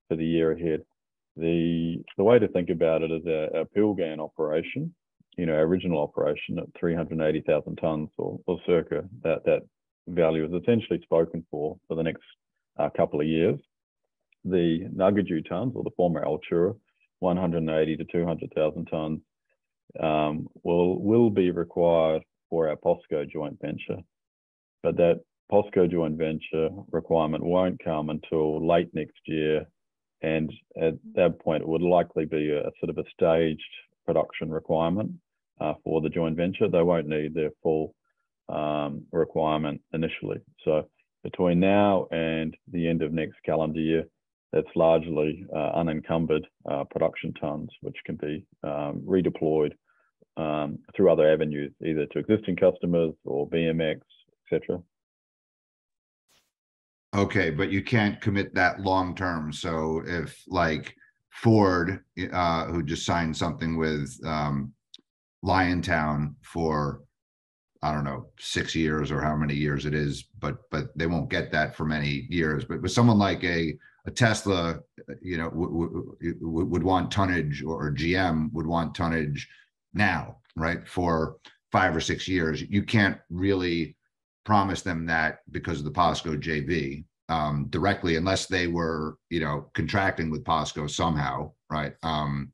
for 0.10 0.18
the 0.18 0.25
year 0.25 0.51
ahead, 0.51 0.82
the 1.38 2.04
the 2.18 2.24
way 2.24 2.38
to 2.38 2.48
think 2.50 2.70
about 2.70 3.01
it 3.01 3.12
is 3.12 3.25
our, 3.25 3.60
our 3.60 3.66
Pilgan 3.66 4.20
operation, 4.20 4.94
you 5.38 5.46
know, 5.46 5.54
our 5.54 5.62
original 5.62 6.01
operation 6.01 6.60
at 6.60 6.66
380,000 6.78 7.75
tons 7.78 8.10
or, 8.18 8.39
or 8.46 8.60
circa 8.66 9.06
that 9.24 9.46
that 9.46 9.62
value 10.10 10.44
is 10.44 10.62
essentially 10.62 11.00
spoken 11.04 11.46
for 11.50 11.78
for 11.88 11.96
the 11.96 12.04
next 12.04 12.24
uh, 12.79 12.89
couple 12.89 13.19
of 13.19 13.27
years. 13.27 13.59
The 14.45 14.88
Ngungaju 14.95 15.48
tons 15.48 15.74
or 15.75 15.83
the 15.83 15.91
former 15.98 16.24
Altura, 16.24 16.75
180 17.19 17.98
to 17.98 18.05
200,000 18.05 18.86
tons 18.86 19.19
um, 20.00 20.48
will 20.63 21.01
will 21.01 21.29
be 21.29 21.51
required 21.51 22.24
for 22.50 22.69
our 22.69 22.75
POSCO 22.77 23.29
joint 23.29 23.59
venture, 23.62 24.01
but 24.81 24.95
that 24.98 25.21
POSCO 25.51 25.91
joint 25.91 26.17
venture 26.17 26.69
requirement 26.91 27.43
won't 27.43 27.83
come 27.83 28.09
until 28.09 28.65
late 28.65 28.89
next 28.93 29.19
year, 29.25 29.65
and 30.21 30.51
at 30.81 30.93
that 31.15 31.39
point 31.39 31.63
it 31.63 31.67
would 31.67 31.81
likely 31.81 32.25
be 32.25 32.50
a, 32.51 32.67
a 32.67 32.71
sort 32.79 32.89
of 32.89 32.98
a 32.98 33.03
staged 33.13 33.62
production 34.05 34.50
requirement 34.50 35.12
uh, 35.59 35.74
for 35.83 36.01
the 36.01 36.09
joint 36.09 36.38
venture. 36.38 36.69
They 36.69 36.81
won't 36.81 37.07
need 37.07 37.33
their 37.33 37.51
full 37.62 37.93
um, 38.48 39.03
requirement 39.12 39.81
initially. 39.93 40.38
So 40.63 40.88
between 41.23 41.59
now 41.59 42.07
and 42.11 42.55
the 42.71 42.88
end 42.88 43.01
of 43.01 43.11
next 43.11 43.38
calendar 43.45 43.79
year, 43.79 44.05
that's 44.51 44.67
largely 44.75 45.45
uh, 45.55 45.71
unencumbered 45.75 46.45
uh, 46.69 46.83
production 46.85 47.33
tons, 47.39 47.69
which 47.81 47.97
can 48.05 48.15
be 48.15 48.45
um, 48.63 49.01
redeployed 49.05 49.73
um, 50.38 50.79
through 50.95 51.11
other 51.11 51.31
avenues, 51.31 51.71
either 51.85 52.05
to 52.07 52.19
existing 52.19 52.55
customers 52.55 53.13
or 53.25 53.47
BMX, 53.49 53.99
etc. 54.51 54.81
Okay, 57.15 57.49
but 57.49 57.71
you 57.71 57.83
can't 57.83 58.21
commit 58.21 58.53
that 58.55 58.79
long 58.79 59.15
term. 59.15 59.51
So 59.51 60.01
if 60.05 60.41
like 60.47 60.95
Ford, 61.31 62.03
uh, 62.31 62.65
who 62.65 62.83
just 62.83 63.05
signed 63.05 63.35
something 63.35 63.77
with 63.77 64.09
um, 64.25 64.73
Liontown 65.43 66.35
for 66.43 67.01
I 67.81 67.93
don't 67.93 68.03
know 68.03 68.27
six 68.39 68.75
years 68.75 69.12
or 69.12 69.21
how 69.21 69.36
many 69.36 69.55
years 69.55 69.86
it 69.86 69.93
is, 69.93 70.24
but 70.39 70.57
but 70.69 70.98
they 70.98 71.07
won't 71.07 71.29
get 71.29 71.51
that 71.51 71.75
for 71.75 71.86
many 71.86 72.27
years. 72.29 72.65
But 72.65 72.81
with 72.81 72.91
someone 72.91 73.17
like 73.17 73.43
a 73.43 73.77
a 74.05 74.12
Tesla, 74.12 74.79
you 75.21 75.38
know, 75.38 75.50
would 75.53 76.83
want 76.83 77.12
tonnage, 77.12 77.63
or 77.63 77.91
GM 77.91 78.51
would 78.53 78.67
want 78.67 78.95
tonnage 78.95 79.48
now, 79.93 80.38
right? 80.55 80.88
For 80.88 81.38
five 81.71 81.95
or 81.95 82.01
six 82.01 82.27
years, 82.27 82.62
you 82.62 82.83
can't 82.83 83.17
really 83.29 83.95
promise 84.45 84.81
them 84.81 85.05
that 85.05 85.39
because 85.51 85.79
of 85.79 85.86
the 85.86 85.91
POSCO 85.91 86.41
JV 86.41 87.05
um, 87.29 87.67
directly, 87.69 88.15
unless 88.15 88.48
they 88.48 88.67
were, 88.67 89.17
you 89.29 89.39
know, 89.39 89.69
contracting 89.74 90.31
with 90.31 90.43
POSCO 90.43 90.89
somehow, 90.89 91.51
right? 91.69 91.93
Um, 92.03 92.51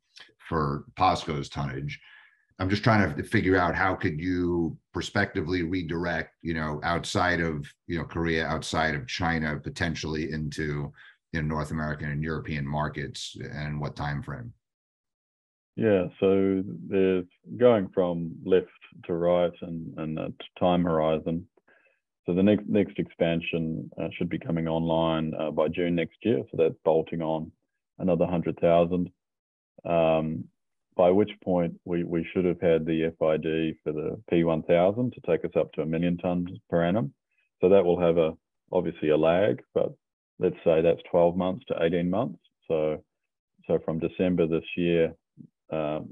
for 0.50 0.86
POSCO's 0.98 1.50
tonnage. 1.50 2.00
I'm 2.58 2.70
just 2.70 2.84
trying 2.84 3.16
to 3.16 3.24
figure 3.24 3.58
out 3.58 3.76
how 3.76 3.96
could 3.96 4.20
you 4.20 4.78
prospectively 4.94 5.64
redirect, 5.64 6.32
you 6.42 6.54
know, 6.54 6.80
outside 6.84 7.42
of, 7.42 7.66
you 7.88 7.98
know, 7.98 8.06
Korea, 8.06 8.46
outside 8.46 8.96
of 8.96 9.08
China, 9.08 9.60
potentially 9.62 10.32
into, 10.32 10.92
you 11.34 11.42
know, 11.42 11.48
North 11.48 11.72
American 11.72 12.12
and 12.12 12.24
European 12.24 12.66
markets 12.66 13.36
and 13.52 13.82
what 13.82 13.98
time 13.98 14.24
frame? 14.24 14.54
Yeah, 15.76 16.06
so 16.22 16.64
there's 16.88 17.26
going 17.58 17.90
from 17.94 18.34
left 18.46 18.68
to 19.06 19.14
right 19.14 19.52
and, 19.62 19.94
and 19.98 20.18
that 20.18 20.34
time 20.58 20.86
horizon. 20.86 21.46
So 22.26 22.34
the 22.34 22.42
next 22.42 22.64
next 22.68 22.98
expansion 22.98 23.90
uh, 24.02 24.08
should 24.18 24.30
be 24.30 24.40
coming 24.40 24.68
online 24.68 25.34
uh, 25.40 25.52
by 25.52 25.68
June 25.68 25.96
next 25.96 26.18
year. 26.22 26.44
So 26.50 26.58
that's 26.58 26.76
bolting 26.86 27.22
on 27.22 27.52
another 28.00 28.24
100,000. 28.24 29.12
Um, 29.86 30.46
by 30.96 31.10
which 31.10 31.32
point 31.44 31.74
we, 31.86 32.04
we 32.04 32.28
should 32.32 32.46
have 32.46 32.62
had 32.62 32.86
the 32.86 33.14
FID 33.20 33.75
for 33.84 33.92
the 33.92 34.22
P1000 34.32 35.14
to 35.14 35.22
take 35.25 35.44
us 35.44 35.52
up 35.58 35.72
to 35.74 35.82
a 35.82 35.86
million 35.86 36.18
tons 36.18 36.50
per 36.70 36.84
annum. 36.84 37.14
So 37.62 37.70
that 37.70 37.84
will 37.84 38.00
have 38.00 38.18
a 38.18 38.34
obviously 38.72 39.10
a 39.10 39.18
lag, 39.18 39.62
but 39.74 39.94
let's 40.40 40.56
say 40.64 40.82
that's 40.82 41.02
12 41.12 41.38
months 41.38 41.66
to 41.68 41.84
18 41.84 42.10
months. 42.10 42.40
So 42.68 43.04
so 43.68 43.80
from 43.84 44.00
December 44.00 44.48
this 44.48 44.66
year, 44.78 45.16
um, 45.72 46.10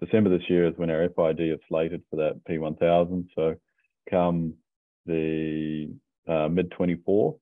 December 0.00 0.30
this 0.30 0.48
year 0.48 0.66
is 0.68 0.74
when 0.76 0.90
our 0.90 1.08
FID 1.08 1.40
is 1.40 1.58
slated 1.68 2.02
for 2.10 2.16
that 2.16 2.40
P1000. 2.48 3.26
So 3.34 3.54
come 4.10 4.54
the 5.06 5.92
uh, 6.28 6.48
mid 6.48 6.70
24, 6.72 7.36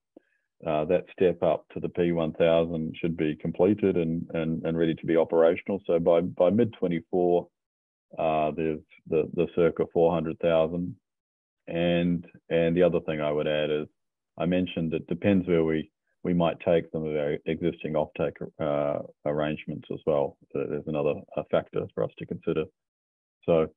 uh, 0.64 0.84
that 0.86 1.04
step 1.12 1.42
up 1.42 1.66
to 1.72 1.80
the 1.80 1.88
P1000 1.88 2.92
should 2.96 3.16
be 3.16 3.36
completed 3.36 3.96
and, 3.96 4.26
and, 4.32 4.64
and 4.64 4.78
ready 4.78 4.94
to 4.94 5.06
be 5.06 5.16
operational. 5.16 5.82
So 5.86 5.98
by, 5.98 6.20
by 6.20 6.50
mid 6.50 6.72
24, 6.78 7.46
uh, 8.18 8.50
there's 8.52 8.80
the, 9.08 9.28
the 9.34 9.46
circa 9.54 9.84
400,000. 9.92 10.96
And, 11.68 12.26
and 12.48 12.76
the 12.76 12.82
other 12.82 13.00
thing 13.00 13.20
I 13.20 13.32
would 13.32 13.48
add 13.48 13.70
is 13.70 13.86
I 14.38 14.46
mentioned 14.46 14.94
it 14.94 15.06
depends 15.08 15.46
where 15.46 15.64
we, 15.64 15.90
we 16.22 16.32
might 16.32 16.58
take 16.60 16.84
some 16.92 17.04
of 17.04 17.14
our 17.16 17.36
existing 17.46 17.94
offtake 17.94 18.36
uh, 18.60 19.02
arrangements 19.26 19.88
as 19.92 20.00
well. 20.06 20.38
So 20.52 20.64
there's 20.68 20.86
another 20.86 21.14
factor 21.50 21.86
for 21.94 22.04
us 22.04 22.10
to 22.18 22.26
consider. 22.26 22.64
So 23.44 23.68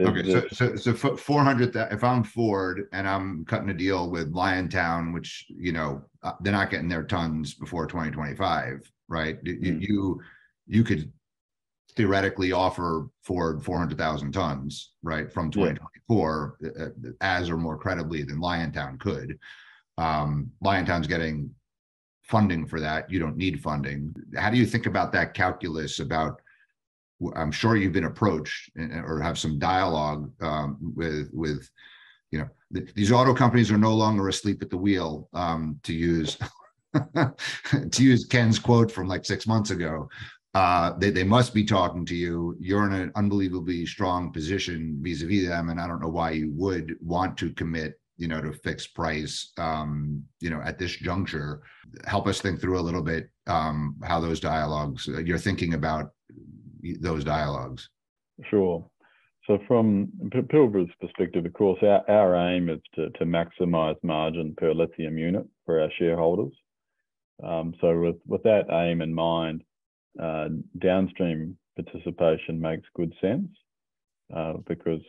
Okay, 0.00 0.28
so, 0.28 0.42
so, 0.50 0.76
so 0.76 1.16
four 1.16 1.44
hundred, 1.44 1.76
if 1.76 2.02
I'm 2.02 2.24
Ford 2.24 2.88
and 2.92 3.08
I'm 3.08 3.44
cutting 3.44 3.70
a 3.70 3.74
deal 3.74 4.10
with 4.10 4.32
Liontown, 4.32 5.14
which, 5.14 5.46
you 5.48 5.70
know, 5.72 6.02
uh, 6.24 6.32
they're 6.40 6.52
not 6.52 6.70
getting 6.70 6.88
their 6.88 7.04
tons 7.04 7.54
before 7.54 7.86
twenty 7.86 8.10
twenty-five, 8.10 8.80
right? 9.08 9.38
You, 9.44 9.54
Mm. 9.54 9.80
you, 9.80 10.20
you 10.66 10.82
could 10.82 11.12
theoretically 11.94 12.50
offer 12.50 13.08
Ford 13.22 13.62
four 13.62 13.78
hundred 13.78 13.96
thousand 13.98 14.32
tons, 14.32 14.94
right, 15.04 15.32
from 15.32 15.52
twenty 15.52 15.74
twenty-four, 15.74 16.58
uh, 16.80 17.10
as 17.20 17.48
or 17.48 17.56
more 17.56 17.78
credibly 17.78 18.24
than 18.24 18.40
Liontown 18.40 18.98
could. 18.98 19.38
Um, 19.96 20.50
Liontown's 20.64 21.06
getting 21.06 21.54
funding 22.24 22.66
for 22.66 22.80
that. 22.80 23.08
You 23.08 23.20
don't 23.20 23.36
need 23.36 23.62
funding. 23.62 24.12
How 24.36 24.50
do 24.50 24.56
you 24.56 24.66
think 24.66 24.86
about 24.86 25.12
that 25.12 25.34
calculus 25.34 26.00
about 26.00 26.40
I'm 27.36 27.52
sure 27.52 27.76
you've 27.76 27.92
been 27.92 28.04
approached 28.04 28.70
or 28.76 29.20
have 29.20 29.38
some 29.38 29.58
dialogue 29.58 30.30
um, 30.40 30.78
with 30.80 31.30
with 31.32 31.68
you 32.30 32.40
know 32.40 32.48
th- 32.74 32.94
these 32.94 33.12
auto 33.12 33.34
companies 33.34 33.70
are 33.70 33.78
no 33.78 33.94
longer 33.94 34.28
asleep 34.28 34.62
at 34.62 34.70
the 34.70 34.76
wheel 34.76 35.28
um, 35.32 35.78
to 35.84 35.92
use 35.92 36.36
to 37.14 38.04
use 38.04 38.26
Ken's 38.26 38.58
quote 38.58 38.90
from 38.90 39.08
like 39.08 39.24
six 39.24 39.46
months 39.46 39.70
ago. 39.70 40.08
Uh, 40.54 40.96
they, 40.98 41.10
they 41.10 41.24
must 41.24 41.52
be 41.52 41.64
talking 41.64 42.06
to 42.06 42.14
you. 42.14 42.56
You're 42.60 42.86
in 42.86 42.92
an 42.92 43.12
unbelievably 43.16 43.86
strong 43.86 44.32
position 44.32 44.98
vis-a-vis 45.00 45.48
them, 45.48 45.68
and 45.68 45.80
I 45.80 45.88
don't 45.88 46.00
know 46.00 46.08
why 46.08 46.30
you 46.30 46.52
would 46.54 46.94
want 47.00 47.36
to 47.38 47.52
commit, 47.54 47.94
you 48.16 48.28
know, 48.28 48.40
to 48.40 48.52
fixed 48.52 48.94
price, 48.94 49.52
um, 49.58 50.22
you 50.38 50.50
know, 50.50 50.60
at 50.60 50.78
this 50.78 50.94
juncture. 50.94 51.62
Help 52.06 52.28
us 52.28 52.40
think 52.40 52.60
through 52.60 52.78
a 52.78 52.80
little 52.80 53.02
bit 53.02 53.28
um, 53.48 53.96
how 54.04 54.20
those 54.20 54.38
dialogues 54.38 55.08
uh, 55.08 55.18
you're 55.18 55.38
thinking 55.38 55.74
about 55.74 56.12
those 57.00 57.24
dialogues. 57.24 57.88
Sure. 58.50 58.84
So 59.46 59.58
from 59.68 60.08
Pilbara's 60.30 60.90
perspective, 61.00 61.44
of 61.44 61.52
course, 61.52 61.78
our, 61.82 62.08
our 62.08 62.34
aim 62.54 62.70
is 62.70 62.80
to, 62.94 63.10
to 63.10 63.24
maximize 63.24 63.96
margin 64.02 64.54
per 64.56 64.72
lithium 64.72 65.18
unit 65.18 65.46
for 65.66 65.80
our 65.80 65.90
shareholders. 65.98 66.52
Um, 67.42 67.74
so 67.80 67.98
with, 67.98 68.16
with 68.26 68.42
that 68.44 68.70
aim 68.70 69.02
in 69.02 69.12
mind, 69.12 69.62
uh, 70.22 70.48
downstream 70.78 71.58
participation 71.76 72.60
makes 72.60 72.86
good 72.94 73.12
sense 73.20 73.48
uh, 74.34 74.54
because 74.66 75.02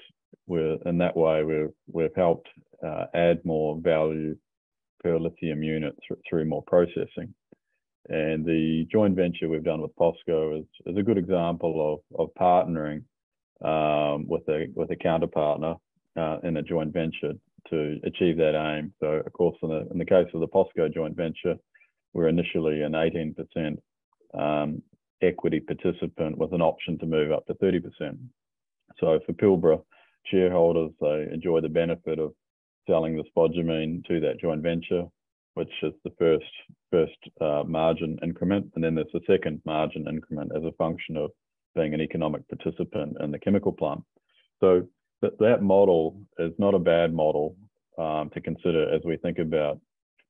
we're 0.48 0.78
in 0.86 0.98
that 0.98 1.16
way 1.16 1.44
we've 1.44 1.74
we've 1.92 2.16
helped 2.16 2.48
uh, 2.86 3.06
add 3.14 3.44
more 3.46 3.80
value 3.80 4.36
per 5.02 5.18
lithium 5.18 5.64
unit 5.64 5.96
th- 6.08 6.20
through 6.28 6.46
more 6.46 6.64
processing. 6.64 7.34
And 8.10 8.46
the 8.46 8.88
joint 8.92 9.16
venture 9.16 9.50
we've 9.50 9.64
done 9.64 9.82
with 9.82 9.96
POSCO 9.96 10.60
is, 10.60 10.66
is 10.86 10.98
a 10.98 11.04
good 11.04 11.18
example 11.18 12.02
of, 12.14 12.20
of 12.20 12.34
partnering 12.40 13.04
um, 13.64 14.28
with 14.28 14.48
a 14.48 14.68
with 14.76 14.92
a 14.92 14.96
counterpartner 14.96 15.78
uh, 16.18 16.38
in 16.44 16.58
a 16.58 16.62
joint 16.62 16.94
venture 16.94 17.34
to 17.70 18.00
achieve 18.04 18.38
that 18.38 18.56
aim. 18.56 18.94
So, 19.00 19.24
of 19.26 19.34
course, 19.34 19.58
in 19.64 19.70
the 19.70 19.88
in 19.92 19.98
the 19.98 20.06
case 20.06 20.28
of 20.34 20.40
the 20.40 20.48
POSCO 20.48 20.94
joint 20.94 21.16
venture, 21.16 21.56
we're 22.14 22.28
initially 22.28 22.82
an 22.82 22.94
18% 22.94 23.78
um, 24.34 24.82
equity 25.22 25.60
participant 25.60 26.38
with 26.38 26.54
an 26.54 26.62
option 26.62 27.00
to 27.00 27.06
move 27.06 27.32
up 27.32 27.46
to 27.48 27.54
30%. 27.56 27.82
So, 29.00 29.20
for 29.26 29.34
Pilbara 29.34 29.82
shareholders, 30.26 30.92
they 31.02 31.28
enjoy 31.32 31.62
the 31.62 31.70
benefit 31.70 32.20
of 32.20 32.34
selling 32.88 33.16
the 33.16 33.24
spodumene 33.24 34.06
to 34.06 34.20
that 34.20 34.40
joint 34.40 34.62
venture, 34.62 35.06
which 35.56 35.72
is 35.84 35.94
the 36.04 36.14
first 36.18 36.46
first 36.92 37.18
uh, 37.42 37.64
margin 37.68 38.18
increment, 38.24 38.72
and 38.76 38.84
then 38.84 38.96
there's 38.96 39.08
the 39.14 39.20
second 39.28 39.62
margin 39.66 40.08
increment 40.08 40.52
as 40.56 40.64
a 40.64 40.72
function 40.74 41.18
of 41.18 41.32
being 41.76 41.94
an 41.94 42.02
economic 42.02 42.48
participant 42.48 43.18
in 43.20 43.32
the 43.32 43.40
chemical 43.40 43.72
plant. 43.72 44.02
So 44.62 44.88
that 45.22 45.38
that 45.40 45.62
model 45.62 46.22
is 46.40 46.54
not 46.58 46.74
a 46.76 46.80
bad 46.80 47.14
model 47.14 47.56
um, 47.98 48.30
to 48.34 48.42
consider 48.42 48.94
as 48.94 49.02
we 49.04 49.18
think 49.18 49.40
about 49.40 49.80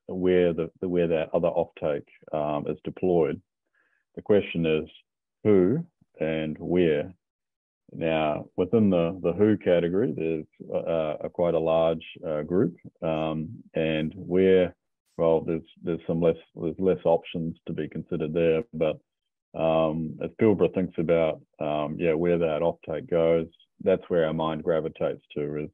where 0.07 0.53
the, 0.53 0.69
where 0.81 1.07
that 1.07 1.29
other 1.33 1.49
offtake 1.49 2.05
um, 2.33 2.65
is 2.67 2.77
deployed. 2.83 3.41
The 4.15 4.21
question 4.21 4.65
is 4.65 4.89
who 5.43 5.85
and 6.19 6.55
where. 6.59 7.13
Now, 7.91 8.47
within 8.55 8.89
the, 8.89 9.19
the 9.21 9.33
who 9.33 9.57
category, 9.57 10.13
there's 10.15 10.45
uh, 10.73 11.25
a 11.25 11.29
quite 11.29 11.53
a 11.53 11.59
large 11.59 12.03
uh, 12.27 12.41
group, 12.41 12.75
um, 13.01 13.49
and 13.73 14.13
where, 14.15 14.75
well, 15.17 15.41
there's 15.41 15.63
there's 15.83 15.99
some 16.07 16.21
less 16.21 16.35
there's 16.55 16.79
less 16.79 16.99
options 17.05 17.55
to 17.67 17.73
be 17.73 17.87
considered 17.87 18.33
there. 18.33 18.63
But 18.73 18.99
um, 19.59 20.17
as 20.23 20.31
Pilbara 20.41 20.73
thinks 20.73 20.95
about, 20.97 21.41
um, 21.59 21.95
yeah, 21.97 22.13
where 22.13 22.37
that 22.37 22.61
offtake 22.61 23.09
goes, 23.09 23.47
that's 23.83 24.03
where 24.09 24.25
our 24.25 24.33
mind 24.33 24.63
gravitates 24.63 25.21
to 25.35 25.63
is 25.63 25.69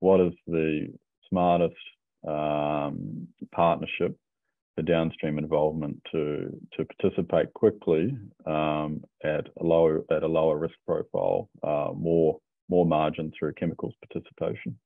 what 0.00 0.20
is 0.20 0.32
the 0.46 0.88
smartest 1.28 1.76
um, 2.26 3.28
partnership 3.54 4.16
for 4.74 4.82
downstream 4.82 5.38
involvement 5.38 6.00
to 6.10 6.50
to 6.76 6.84
participate 6.84 7.52
quickly 7.54 8.16
um, 8.46 9.02
at 9.22 9.46
a 9.60 9.64
lower 9.64 10.02
at 10.10 10.22
a 10.22 10.28
lower 10.28 10.58
risk 10.58 10.74
profile, 10.86 11.48
uh, 11.62 11.90
more 11.94 12.38
more 12.68 12.86
margin 12.86 13.30
through 13.38 13.52
chemicals 13.54 13.94
participation. 14.08 14.76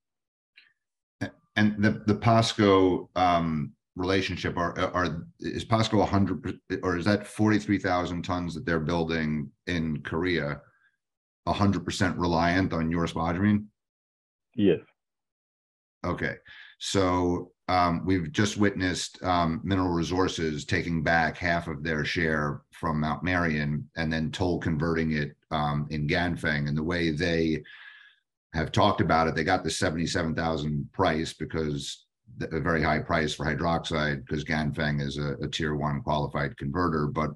And 1.57 1.83
the 1.83 2.03
the 2.07 2.15
POSCO 2.15 3.09
um, 3.17 3.73
relationship 3.97 4.57
are 4.57 4.79
are 4.95 5.27
is 5.41 5.65
POSCO 5.65 6.07
hundred 6.07 6.61
or 6.83 6.97
is 6.97 7.07
that 7.07 7.27
forty 7.27 7.59
three 7.59 7.79
thousand 7.79 8.23
tons 8.23 8.55
that 8.55 8.65
they're 8.67 8.79
building 8.79 9.51
in 9.67 10.03
Korea, 10.03 10.61
hundred 11.49 11.85
percent 11.85 12.17
reliant 12.19 12.73
on 12.73 12.91
your 12.91 13.07
spodumene? 13.07 13.65
Yes. 14.55 14.81
Okay, 16.05 16.37
so 16.79 17.51
um, 17.69 18.03
we've 18.05 18.31
just 18.31 18.57
witnessed 18.57 19.21
um, 19.25 19.61
Mineral 19.65 19.91
Resources 19.91 20.65
taking 20.65 21.03
back 21.03 21.37
half 21.37 21.67
of 21.67 21.83
their 21.83 22.05
share 22.05 22.63
from 22.71 23.01
Mount 23.01 23.25
Marion 23.25 23.89
and 23.97 24.13
then 24.13 24.31
toll 24.31 24.61
converting 24.61 25.13
it 25.13 25.35
um, 25.51 25.87
in 25.91 26.07
Ganfeng. 26.07 26.69
And 26.69 26.77
the 26.77 26.83
way 26.83 27.11
they 27.11 27.65
have 28.55 28.71
talked 28.71 29.01
about 29.01 29.27
it, 29.27 29.35
they 29.35 29.43
got 29.43 29.65
the 29.65 29.71
seventy-seven 29.71 30.35
thousand 30.35 30.89
price 30.93 31.33
because 31.33 32.06
a 32.41 32.61
very 32.61 32.83
high 32.83 32.99
price 32.99 33.35
for 33.35 33.47
hydroxide 33.47 34.25
because 34.27 34.45
Ganfeng 34.45 35.01
is 35.01 35.19
a, 35.19 35.35
a 35.43 35.49
tier 35.49 35.75
one 35.75 36.03
qualified 36.03 36.57
converter. 36.57 37.07
But 37.07 37.31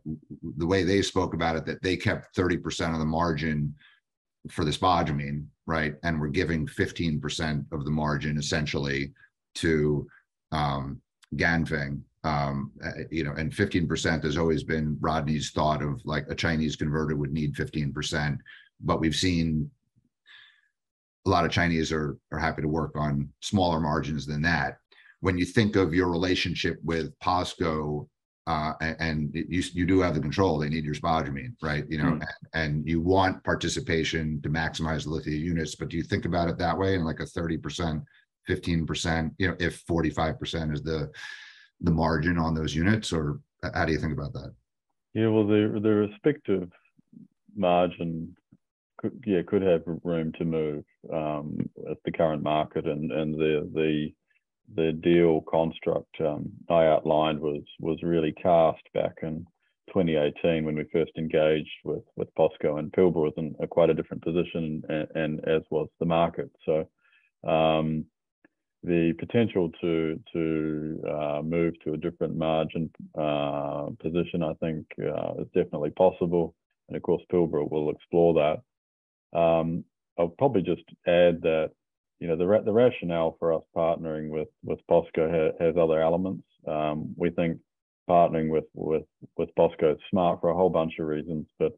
the 0.56 0.66
way 0.66 0.82
they 0.82 1.02
spoke 1.02 1.34
about 1.34 1.56
it, 1.56 1.64
that 1.66 1.82
they 1.82 1.96
kept 1.96 2.34
thirty 2.34 2.56
percent 2.56 2.92
of 2.92 2.98
the 2.98 3.06
margin 3.06 3.74
for 4.50 4.64
the 4.64 4.70
spodumene, 4.70 5.46
right? 5.66 5.94
And 6.02 6.20
we're 6.20 6.28
giving 6.28 6.66
fifteen 6.66 7.20
percent 7.20 7.64
of 7.72 7.84
the 7.84 7.90
margin 7.90 8.36
essentially 8.38 9.12
to 9.56 10.06
um, 10.52 11.00
Ganfeng. 11.36 12.02
Um, 12.22 12.72
you 13.10 13.24
know, 13.24 13.32
and 13.32 13.54
fifteen 13.54 13.88
percent 13.88 14.24
has 14.24 14.36
always 14.36 14.62
been 14.62 14.98
Rodney's 15.00 15.52
thought 15.52 15.82
of 15.82 16.02
like 16.04 16.26
a 16.28 16.34
Chinese 16.34 16.76
converter 16.76 17.16
would 17.16 17.32
need 17.32 17.56
fifteen 17.56 17.92
percent, 17.92 18.38
but 18.80 19.00
we've 19.00 19.14
seen 19.14 19.70
a 21.26 21.30
lot 21.30 21.46
of 21.46 21.50
Chinese 21.50 21.90
are 21.92 22.18
are 22.30 22.38
happy 22.38 22.60
to 22.60 22.68
work 22.68 22.92
on 22.94 23.30
smaller 23.40 23.80
margins 23.80 24.26
than 24.26 24.42
that. 24.42 24.79
When 25.20 25.38
you 25.38 25.44
think 25.44 25.76
of 25.76 25.94
your 25.94 26.10
relationship 26.10 26.78
with 26.82 27.18
POSCO, 27.20 28.08
uh, 28.46 28.72
and, 28.80 29.30
you 29.34 29.62
you 29.74 29.86
do 29.86 30.00
have 30.00 30.14
the 30.14 30.20
control, 30.20 30.58
they 30.58 30.68
need 30.68 30.84
your 30.84 30.94
spodumene, 30.94 31.54
right? 31.62 31.84
You 31.88 31.98
know, 31.98 32.12
mm. 32.12 32.22
and, 32.22 32.48
and, 32.54 32.88
you 32.88 33.00
want 33.00 33.44
participation 33.44 34.40
to 34.42 34.48
maximize 34.48 35.04
the 35.04 35.10
lithium 35.10 35.44
units, 35.44 35.76
but 35.76 35.88
do 35.88 35.96
you 35.96 36.02
think 36.02 36.24
about 36.24 36.48
it 36.48 36.58
that 36.58 36.76
way 36.76 36.94
in 36.94 37.04
like 37.04 37.20
a 37.20 37.26
thirty 37.26 37.58
percent, 37.58 38.02
fifteen 38.46 38.86
percent, 38.86 39.34
you 39.38 39.48
know, 39.48 39.56
if 39.60 39.80
forty 39.86 40.10
five 40.10 40.38
percent 40.40 40.72
is 40.72 40.82
the 40.82 41.10
the 41.82 41.90
margin 41.90 42.38
on 42.38 42.54
those 42.54 42.74
units, 42.74 43.12
or 43.12 43.40
how 43.74 43.84
do 43.84 43.92
you 43.92 43.98
think 43.98 44.14
about 44.14 44.32
that? 44.32 44.52
Yeah, 45.14 45.28
well, 45.28 45.46
the 45.46 45.78
the 45.80 45.90
respective 45.90 46.70
margin 47.54 48.34
could, 48.98 49.22
yeah, 49.26 49.42
could 49.46 49.62
have 49.62 49.82
room 50.02 50.32
to 50.38 50.44
move 50.44 50.84
um, 51.12 51.58
at 51.90 51.98
the 52.04 52.12
current 52.12 52.42
market, 52.42 52.86
and 52.86 53.12
and 53.12 53.34
the 53.34 53.70
the 53.74 54.12
the 54.76 54.92
deal 54.92 55.40
construct 55.42 56.20
um, 56.20 56.50
I 56.68 56.86
outlined 56.86 57.40
was 57.40 57.62
was 57.80 58.02
really 58.02 58.32
cast 58.32 58.82
back 58.94 59.18
in 59.22 59.46
2018 59.88 60.64
when 60.64 60.76
we 60.76 60.84
first 60.92 61.12
engaged 61.18 61.68
with 61.84 62.04
with 62.16 62.34
POSCO 62.34 62.78
and 62.78 62.92
Pilbara 62.92 63.14
was 63.14 63.34
in 63.36 63.54
a, 63.60 63.66
quite 63.66 63.90
a 63.90 63.94
different 63.94 64.22
position, 64.22 64.82
and, 64.88 65.08
and 65.14 65.48
as 65.48 65.62
was 65.70 65.88
the 65.98 66.06
market. 66.06 66.50
So. 66.64 66.88
Um, 67.42 68.04
the 68.82 69.12
potential 69.18 69.70
to 69.80 70.18
to 70.32 71.02
uh, 71.06 71.42
move 71.42 71.74
to 71.84 71.92
a 71.92 71.98
different 71.98 72.34
margin 72.34 72.90
uh, 73.18 73.88
position, 74.00 74.42
I 74.42 74.54
think, 74.54 74.86
uh, 74.98 75.34
is 75.38 75.48
definitely 75.54 75.90
possible. 75.90 76.54
And 76.88 76.96
of 76.96 77.02
course, 77.02 77.22
Pilbara 77.30 77.70
will 77.70 77.90
explore 77.90 78.34
that. 78.34 79.38
Um, 79.38 79.84
I'll 80.18 80.28
probably 80.28 80.62
just 80.62 80.82
add 81.06 81.42
that 81.42 81.72
you 82.20 82.28
know 82.28 82.36
the 82.36 82.62
the 82.64 82.72
rationale 82.72 83.36
for 83.38 83.52
us 83.52 83.62
partnering 83.74 84.28
with 84.28 84.48
with 84.62 84.78
POSCO 84.90 85.30
ha- 85.30 85.64
has 85.64 85.74
other 85.76 86.00
elements. 86.00 86.44
Um, 86.68 87.14
we 87.16 87.30
think 87.30 87.58
partnering 88.08 88.50
with 88.50 88.64
with 88.74 89.04
with 89.36 89.48
POSCO 89.58 89.94
is 89.94 90.00
smart 90.10 90.40
for 90.40 90.50
a 90.50 90.54
whole 90.54 90.70
bunch 90.70 90.94
of 90.98 91.06
reasons, 91.06 91.46
but 91.58 91.72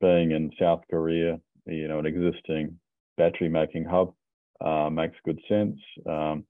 being 0.00 0.32
in 0.32 0.50
South 0.58 0.82
Korea, 0.90 1.38
you 1.66 1.88
know, 1.88 2.00
an 2.00 2.06
existing 2.06 2.78
battery 3.16 3.48
making 3.48 3.84
hub 3.84 4.12
uh, 4.60 4.90
makes 4.90 5.16
good 5.24 5.40
sense. 5.48 5.78
Um, 6.06 6.44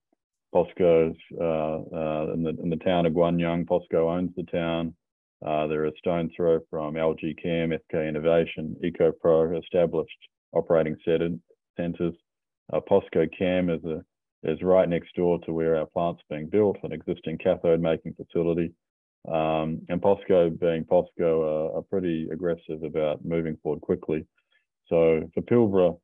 POSCO's 0.55 1.17
uh, 1.39 1.97
uh, 1.97 2.33
in 2.33 2.43
the 2.43 2.57
in 2.63 2.71
the 2.71 2.81
town 2.85 3.07
of 3.07 3.13
Gwangyang. 3.13 3.67
POSCO 3.67 4.17
owns 4.17 4.31
the 4.37 4.45
town. 4.45 4.95
Uh, 5.45 5.67
they're 5.67 5.87
a 5.87 5.93
stone 5.99 6.31
throw 6.35 6.61
from 6.71 6.95
LG 6.95 7.43
Chem, 7.43 7.73
SK 7.73 7.95
Innovation, 7.97 8.75
EcoPro, 8.83 9.61
established 9.63 10.11
operating 10.55 10.97
centers. 11.77 12.15
Uh, 12.73 12.81
POSCO 12.81 13.27
CAM 13.37 13.71
is 13.71 13.85
a 13.85 14.05
is 14.45 14.63
right 14.63 14.89
next 14.89 15.15
door 15.17 15.39
to 15.41 15.53
where 15.53 15.77
our 15.77 15.87
plant's 15.87 16.23
being 16.29 16.47
built, 16.49 16.77
an 16.83 16.93
existing 16.93 17.39
cathode 17.39 17.81
making 17.81 18.15
facility. 18.15 18.73
Um, 19.27 19.81
and 19.89 20.03
POSCO, 20.03 20.61
being 20.61 20.85
POSCO, 20.85 21.73
are, 21.73 21.79
are, 21.79 21.83
pretty 21.83 22.29
aggressive 22.31 22.83
about 22.83 23.25
moving 23.25 23.57
forward 23.63 23.81
quickly. 23.81 24.27
So 24.89 25.31
for 25.33 25.41
Pilbara, 25.41 25.99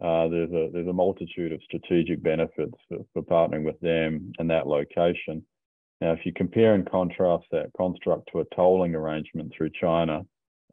uh, 0.00 0.28
there's 0.28 0.52
a 0.52 0.70
there's 0.72 0.86
a 0.86 0.92
multitude 0.92 1.52
of 1.52 1.60
strategic 1.64 2.22
benefits 2.22 2.74
for, 2.88 2.98
for, 3.12 3.22
partnering 3.22 3.64
with 3.64 3.78
them 3.80 4.32
in 4.38 4.46
that 4.46 4.68
location. 4.68 5.44
Now, 6.00 6.12
if 6.12 6.24
you 6.24 6.32
compare 6.32 6.74
and 6.74 6.88
contrast 6.88 7.44
that 7.50 7.72
construct 7.76 8.30
to 8.32 8.40
a 8.40 8.54
tolling 8.54 8.94
arrangement 8.94 9.52
through 9.52 9.70
China, 9.78 10.24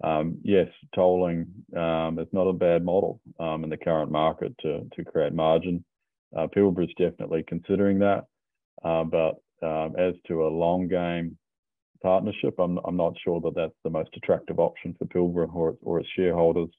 um, 0.04 0.38
yes, 0.44 0.68
tolling 0.96 1.48
um, 1.76 2.20
is 2.20 2.28
not 2.32 2.48
a 2.48 2.54
bad 2.54 2.84
model 2.84 3.20
um, 3.40 3.64
in 3.64 3.70
the 3.70 3.78
current 3.78 4.12
market 4.12 4.54
to, 4.62 4.88
to 4.96 5.04
create 5.04 5.34
margin. 5.34 5.84
Uh, 6.38 6.48
Pilbara 6.48 6.84
is 6.84 6.94
definitely 6.98 7.44
considering 7.48 8.00
that. 8.00 8.26
Uh, 8.84 9.04
but 9.04 9.36
um, 9.66 9.96
as 9.98 10.14
to 10.28 10.46
a 10.46 10.50
long 10.50 10.88
game 10.88 11.38
partnership, 12.04 12.56
I'm, 12.60 12.78
I'm 12.86 12.98
not 12.98 13.14
sure 13.24 13.42
that 13.42 13.56
that's 13.56 13.74
the 13.84 13.90
most 13.90 14.10
attractive 14.16 14.60
option 14.60 14.96
for 15.00 15.06
Pilbara 15.06 15.54
or, 15.54 15.78
or 15.82 16.00
its 16.00 16.10
shareholders. 16.16 16.70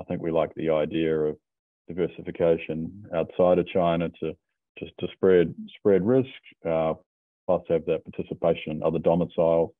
I 0.00 0.04
think 0.04 0.22
we 0.22 0.30
like 0.30 0.54
the 0.54 0.70
idea 0.70 1.16
of 1.16 1.36
diversification 1.86 3.04
outside 3.14 3.58
of 3.58 3.66
China 3.68 4.08
to 4.20 4.32
just 4.78 4.92
to 4.98 5.06
spread 5.12 5.54
spread 5.78 6.04
risk, 6.04 6.28
uh, 6.66 6.94
plus 7.46 7.62
have 7.68 7.84
that 7.86 8.04
participation 8.04 8.72
in 8.72 8.82
other 8.82 8.98
domiciles 8.98 9.70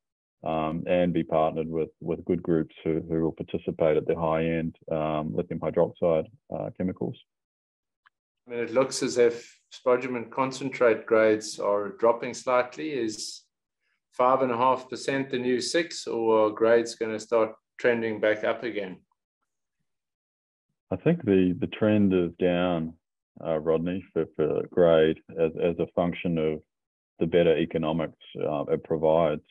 um, 0.44 0.84
and 0.86 1.12
be 1.12 1.22
partnered 1.22 1.68
with 1.68 1.90
with 2.00 2.24
good 2.24 2.42
groups 2.42 2.74
who, 2.84 3.02
who 3.08 3.22
will 3.22 3.32
participate 3.32 3.96
at 3.96 4.06
the 4.06 4.14
high 4.14 4.44
end 4.44 4.76
um, 4.92 5.34
lithium 5.34 5.60
hydroxide 5.60 6.26
uh, 6.54 6.70
chemicals. 6.76 7.16
I 8.46 8.50
mean, 8.50 8.60
it 8.60 8.72
looks 8.72 9.02
as 9.02 9.16
if 9.16 9.58
spodumene 9.72 10.30
concentrate 10.30 11.06
grades 11.06 11.58
are 11.58 11.90
dropping 11.90 12.34
slightly. 12.34 12.90
Is 12.90 13.42
five 14.12 14.42
and 14.42 14.52
a 14.52 14.56
half 14.56 14.88
percent 14.90 15.30
the 15.30 15.38
new 15.38 15.60
six, 15.60 16.06
or 16.06 16.50
grades 16.50 16.94
going 16.94 17.12
to 17.12 17.20
start 17.20 17.52
trending 17.78 18.20
back 18.20 18.44
up 18.44 18.62
again? 18.62 18.98
I 20.90 20.96
think 20.96 21.24
the 21.24 21.56
the 21.58 21.68
trend 21.68 22.12
is 22.12 22.32
down, 22.38 22.92
uh, 23.44 23.58
Rodney, 23.58 24.04
for, 24.12 24.26
for 24.36 24.66
grade 24.70 25.18
as 25.40 25.52
as 25.62 25.76
a 25.78 25.86
function 25.96 26.36
of 26.36 26.60
the 27.18 27.26
better 27.26 27.56
economics 27.56 28.18
uh, 28.46 28.64
it 28.64 28.84
provides. 28.84 29.42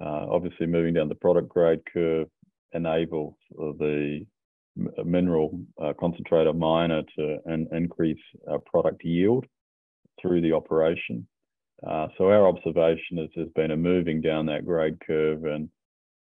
Uh, 0.00 0.26
obviously, 0.30 0.66
moving 0.66 0.94
down 0.94 1.08
the 1.08 1.14
product 1.14 1.48
grade 1.48 1.80
curve 1.92 2.28
enables 2.72 3.34
the 3.56 4.26
mineral 5.04 5.60
uh, 5.80 5.92
concentrator 5.98 6.52
miner 6.52 7.02
to 7.16 7.38
in, 7.46 7.68
increase 7.72 8.18
uh, 8.50 8.58
product 8.66 9.04
yield 9.04 9.46
through 10.20 10.40
the 10.40 10.52
operation. 10.52 11.26
Uh, 11.86 12.08
so 12.16 12.28
our 12.28 12.48
observation 12.48 13.18
is 13.18 13.28
there's 13.34 13.48
been 13.54 13.72
a 13.72 13.76
moving 13.76 14.20
down 14.20 14.46
that 14.46 14.64
grade 14.64 14.98
curve, 15.06 15.44
and 15.44 15.68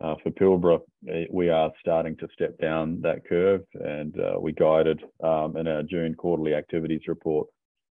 uh, 0.01 0.15
for 0.23 0.31
Pilbara, 0.31 0.81
eh, 1.11 1.25
we 1.31 1.49
are 1.49 1.73
starting 1.81 2.17
to 2.19 2.29
step 2.33 2.57
down 2.59 3.01
that 3.03 3.27
curve, 3.29 3.63
and 3.75 4.19
uh, 4.21 4.39
we 4.41 4.53
guided 4.53 5.03
um, 5.23 5.57
in 5.57 5.67
our 5.67 5.83
June 5.83 6.15
quarterly 6.15 6.55
activities 6.55 7.03
report, 7.09 7.49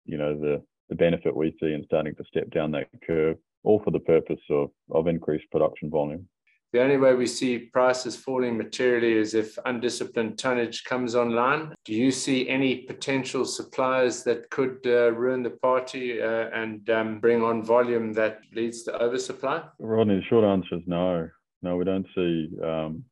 you 0.05 0.17
know, 0.17 0.37
the 0.39 0.61
the 0.89 0.95
benefit 0.95 1.35
we 1.35 1.55
see 1.61 1.71
in 1.71 1.83
starting 1.85 2.13
to 2.15 2.25
step 2.25 2.49
down 2.51 2.69
that 2.69 2.87
curve 3.07 3.37
all 3.63 3.81
for 3.83 3.91
the 3.91 3.99
purpose 3.99 4.41
of, 4.49 4.69
of 4.91 5.07
increased 5.07 5.49
production 5.51 5.89
volume. 5.89 6.27
The 6.73 6.81
only 6.81 6.97
way 6.97 7.13
we 7.13 7.27
see 7.27 7.59
prices 7.59 8.15
falling 8.15 8.57
materially 8.57 9.13
is 9.13 9.35
if 9.35 9.59
undisciplined 9.63 10.39
tonnage 10.39 10.83
comes 10.85 11.13
online. 11.13 11.75
Do 11.85 11.93
you 11.93 12.09
see 12.09 12.49
any 12.49 12.77
potential 12.77 13.45
suppliers 13.45 14.23
that 14.23 14.49
could 14.49 14.79
uh, 14.87 15.11
ruin 15.11 15.43
the 15.43 15.51
party 15.51 16.19
uh, 16.19 16.49
and 16.51 16.89
um, 16.89 17.19
bring 17.19 17.43
on 17.43 17.63
volume 17.63 18.11
that 18.13 18.39
leads 18.55 18.81
to 18.83 18.99
oversupply? 18.99 19.61
Rodney, 19.77 20.15
the 20.15 20.23
short 20.23 20.45
answer 20.45 20.75
is 20.77 20.81
no. 20.87 21.29
No, 21.61 21.77
we 21.77 21.85
don't 21.85 22.07
see 22.15 22.49
um, 22.63 23.03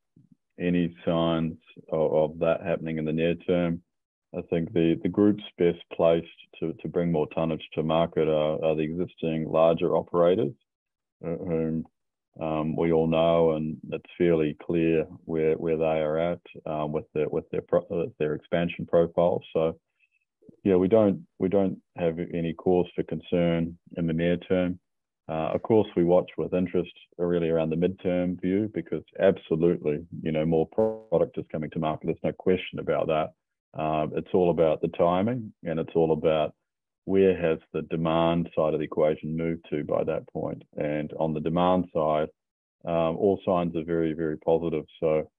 any 0.58 0.92
signs 1.04 1.56
of, 1.92 2.12
of, 2.12 2.38
that 2.40 2.62
happening 2.62 2.98
in 2.98 3.04
the 3.04 3.12
near 3.12 3.36
term. 3.36 3.80
I 4.36 4.40
think 4.48 4.72
the, 4.72 4.98
the 5.02 5.08
groups 5.08 5.42
best 5.58 5.78
placed 5.92 6.26
to, 6.60 6.72
to 6.80 6.88
bring 6.88 7.12
more 7.12 7.28
tonnage 7.34 7.66
to 7.74 7.82
market 7.82 8.28
are, 8.28 8.64
are 8.64 8.74
the 8.74 8.82
existing 8.82 9.50
larger 9.50 9.94
operators, 9.94 10.52
uh, 11.24 11.36
whom 11.36 11.84
um, 12.40 12.74
we 12.76 12.92
all 12.92 13.06
know, 13.06 13.52
and 13.52 13.76
it's 13.90 14.04
fairly 14.16 14.56
clear 14.64 15.04
where, 15.24 15.54
where 15.54 15.76
they 15.76 15.84
are 15.84 16.18
at 16.18 16.40
um, 16.64 16.92
with 16.92 17.04
their 17.14 17.28
with 17.28 17.48
their 17.50 17.60
pro, 17.60 18.10
their 18.18 18.34
expansion 18.34 18.86
profile. 18.86 19.42
So, 19.52 19.78
yeah, 20.64 20.76
we 20.76 20.88
don't 20.88 21.26
we 21.38 21.50
don't 21.50 21.78
have 21.98 22.18
any 22.18 22.54
cause 22.54 22.86
for 22.94 23.02
concern 23.02 23.76
in 23.98 24.06
the 24.06 24.14
near 24.14 24.38
term. 24.38 24.78
Uh, 25.28 25.50
of 25.54 25.62
course, 25.62 25.88
we 25.94 26.04
watch 26.04 26.30
with 26.38 26.54
interest 26.54 26.92
really 27.18 27.50
around 27.50 27.70
the 27.70 27.76
midterm 27.76 28.40
view 28.40 28.70
because 28.74 29.02
absolutely, 29.20 30.04
you 30.22 30.32
know, 30.32 30.46
more 30.46 30.66
product 30.68 31.36
is 31.38 31.44
coming 31.52 31.70
to 31.70 31.78
market. 31.78 32.06
There's 32.06 32.18
no 32.24 32.32
question 32.32 32.78
about 32.78 33.06
that. 33.08 33.32
Um, 33.74 34.12
it's 34.14 34.28
all 34.34 34.50
about 34.50 34.80
the 34.82 34.88
timing 34.88 35.52
and 35.64 35.78
it's 35.80 35.94
all 35.94 36.12
about 36.12 36.54
where 37.04 37.36
has 37.36 37.58
the 37.72 37.82
demand 37.82 38.48
side 38.54 38.74
of 38.74 38.80
the 38.80 38.84
equation 38.84 39.36
moved 39.36 39.66
to 39.70 39.82
by 39.84 40.04
that 40.04 40.28
point. 40.32 40.62
And 40.76 41.12
on 41.18 41.34
the 41.34 41.40
demand 41.40 41.86
side, 41.92 42.28
um, 42.84 43.16
all 43.16 43.40
signs 43.44 43.74
are 43.76 43.84
very, 43.84 44.12
very 44.12 44.36
positive. 44.38 44.84
So 45.00 45.30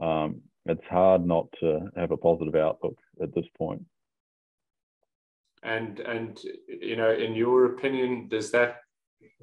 um, 0.00 0.40
it's 0.66 0.84
hard 0.88 1.26
not 1.26 1.46
to 1.60 1.80
have 1.96 2.10
a 2.10 2.16
positive 2.16 2.54
outlook 2.54 2.98
at 3.22 3.34
this 3.34 3.46
point. 3.56 3.82
And 5.62 6.00
and 6.00 6.40
you 6.66 6.96
know, 6.96 7.12
in 7.12 7.34
your 7.34 7.66
opinion, 7.66 8.28
does 8.28 8.50
that 8.52 8.76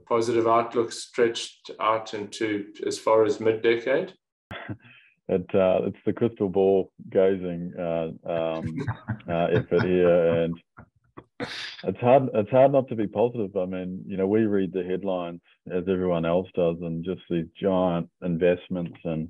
positive 0.07 0.47
outlook 0.47 0.91
stretched 0.91 1.69
out 1.79 2.15
into 2.15 2.67
as 2.86 2.97
far 2.97 3.23
as 3.23 3.39
mid-decade? 3.39 4.13
It 5.30 5.46
uh, 5.54 5.80
it's 5.88 5.98
the 6.06 6.13
crystal 6.13 6.50
ball 6.50 6.92
gazing 7.10 7.74
uh, 7.78 8.10
um, 8.30 8.78
uh, 9.30 9.48
effort 9.48 9.84
here, 9.84 10.44
and 10.44 10.56
it's 11.40 12.00
hard 12.00 12.30
it's 12.34 12.50
hard 12.50 12.72
not 12.72 12.88
to 12.90 12.96
be 12.96 13.08
positive. 13.08 13.56
I 13.56 13.66
mean, 13.66 14.04
you 14.08 14.18
know, 14.18 14.28
we 14.28 14.46
read 14.46 14.74
the 14.74 14.84
headlines 14.84 15.42
as 15.72 15.84
everyone 15.90 16.26
else 16.26 16.48
does, 16.56 16.78
and 16.82 17.04
just 17.04 17.22
these 17.30 17.48
giant 17.62 18.10
investments 18.22 18.98
and 19.04 19.30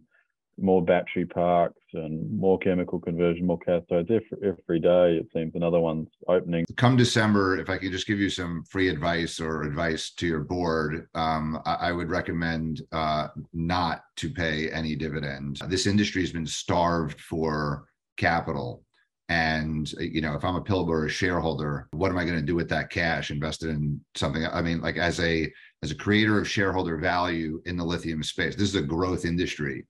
more 0.58 0.84
battery 0.84 1.26
parks 1.26 1.82
and 1.94 2.38
more 2.38 2.58
chemical 2.60 3.00
conversion, 3.00 3.46
more 3.46 3.60
cathodes. 3.60 4.10
Every, 4.10 4.56
every 4.60 4.80
day, 4.80 5.18
it 5.18 5.28
seems 5.34 5.54
another 5.56 5.80
one's 5.80 6.10
opening. 6.28 6.66
Come 6.76 6.98
December, 6.98 7.60
if 7.60 7.70
I 7.70 7.78
could 7.78 7.92
just 7.92 8.08
give 8.08 8.20
you 8.20 8.30
some 8.30 8.64
free 8.70 8.90
advice 8.90 9.40
or 9.40 9.64
advice 9.64 10.12
to 10.12 10.28
your 10.28 10.42
board, 10.42 11.08
um, 11.16 11.60
I, 11.66 11.76
I, 11.76 11.92
would 11.92 12.10
recommend 12.10 12.82
uh, 12.92 13.28
not 13.54 14.02
to 14.18 14.30
pay 14.30 14.70
any 14.72 14.96
dividend. 14.96 15.60
This 15.68 15.88
industry 15.88 16.22
has 16.22 16.32
been 16.32 16.48
starved 16.48 17.22
for 17.22 17.88
capital. 18.18 18.84
And 19.30 19.92
you 20.00 20.22
know, 20.22 20.36
if 20.36 20.46
I'm 20.46 20.56
a 20.56 20.62
Pilbara 20.62 21.10
shareholder, 21.10 21.90
what 21.92 22.12
am 22.12 22.18
I 22.18 22.24
going 22.24 22.40
to 22.40 22.46
do 22.46 22.56
with 22.56 22.70
that 22.70 22.90
cash 22.90 23.30
invested 23.30 23.70
in 23.70 24.00
something? 24.16 24.46
I 24.46 24.62
mean, 24.62 24.80
like 24.82 24.98
as 24.98 25.20
a 25.20 25.52
as 25.84 25.92
a 25.92 25.96
creator 25.96 26.40
of 26.40 26.50
shareholder 26.50 26.98
value 26.98 27.62
in 27.66 27.76
the 27.76 27.84
lithium 27.84 28.24
space, 28.24 28.56
this 28.56 28.70
is 28.70 28.76
a 28.76 28.82
growth 28.82 29.26
industry 29.26 29.86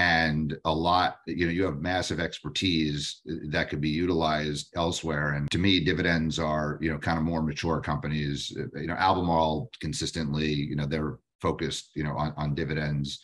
and 0.00 0.56
a 0.64 0.72
lot 0.72 1.18
you 1.26 1.44
know 1.44 1.52
you 1.52 1.64
have 1.64 1.82
massive 1.82 2.20
expertise 2.20 3.20
that 3.48 3.68
could 3.68 3.82
be 3.82 3.90
utilized 3.90 4.72
elsewhere. 4.74 5.34
And 5.34 5.50
to 5.50 5.58
me 5.58 5.84
dividends 5.84 6.38
are 6.38 6.78
you 6.80 6.90
know 6.90 6.98
kind 6.98 7.18
of 7.18 7.24
more 7.24 7.42
mature 7.42 7.80
companies. 7.80 8.50
You 8.50 8.86
know 8.86 8.94
albemarle 8.94 9.70
consistently 9.80 10.50
you 10.70 10.76
know 10.76 10.86
they're 10.86 11.18
focused 11.40 11.90
you 11.94 12.04
know 12.04 12.14
on, 12.16 12.32
on 12.38 12.54
dividends 12.54 13.20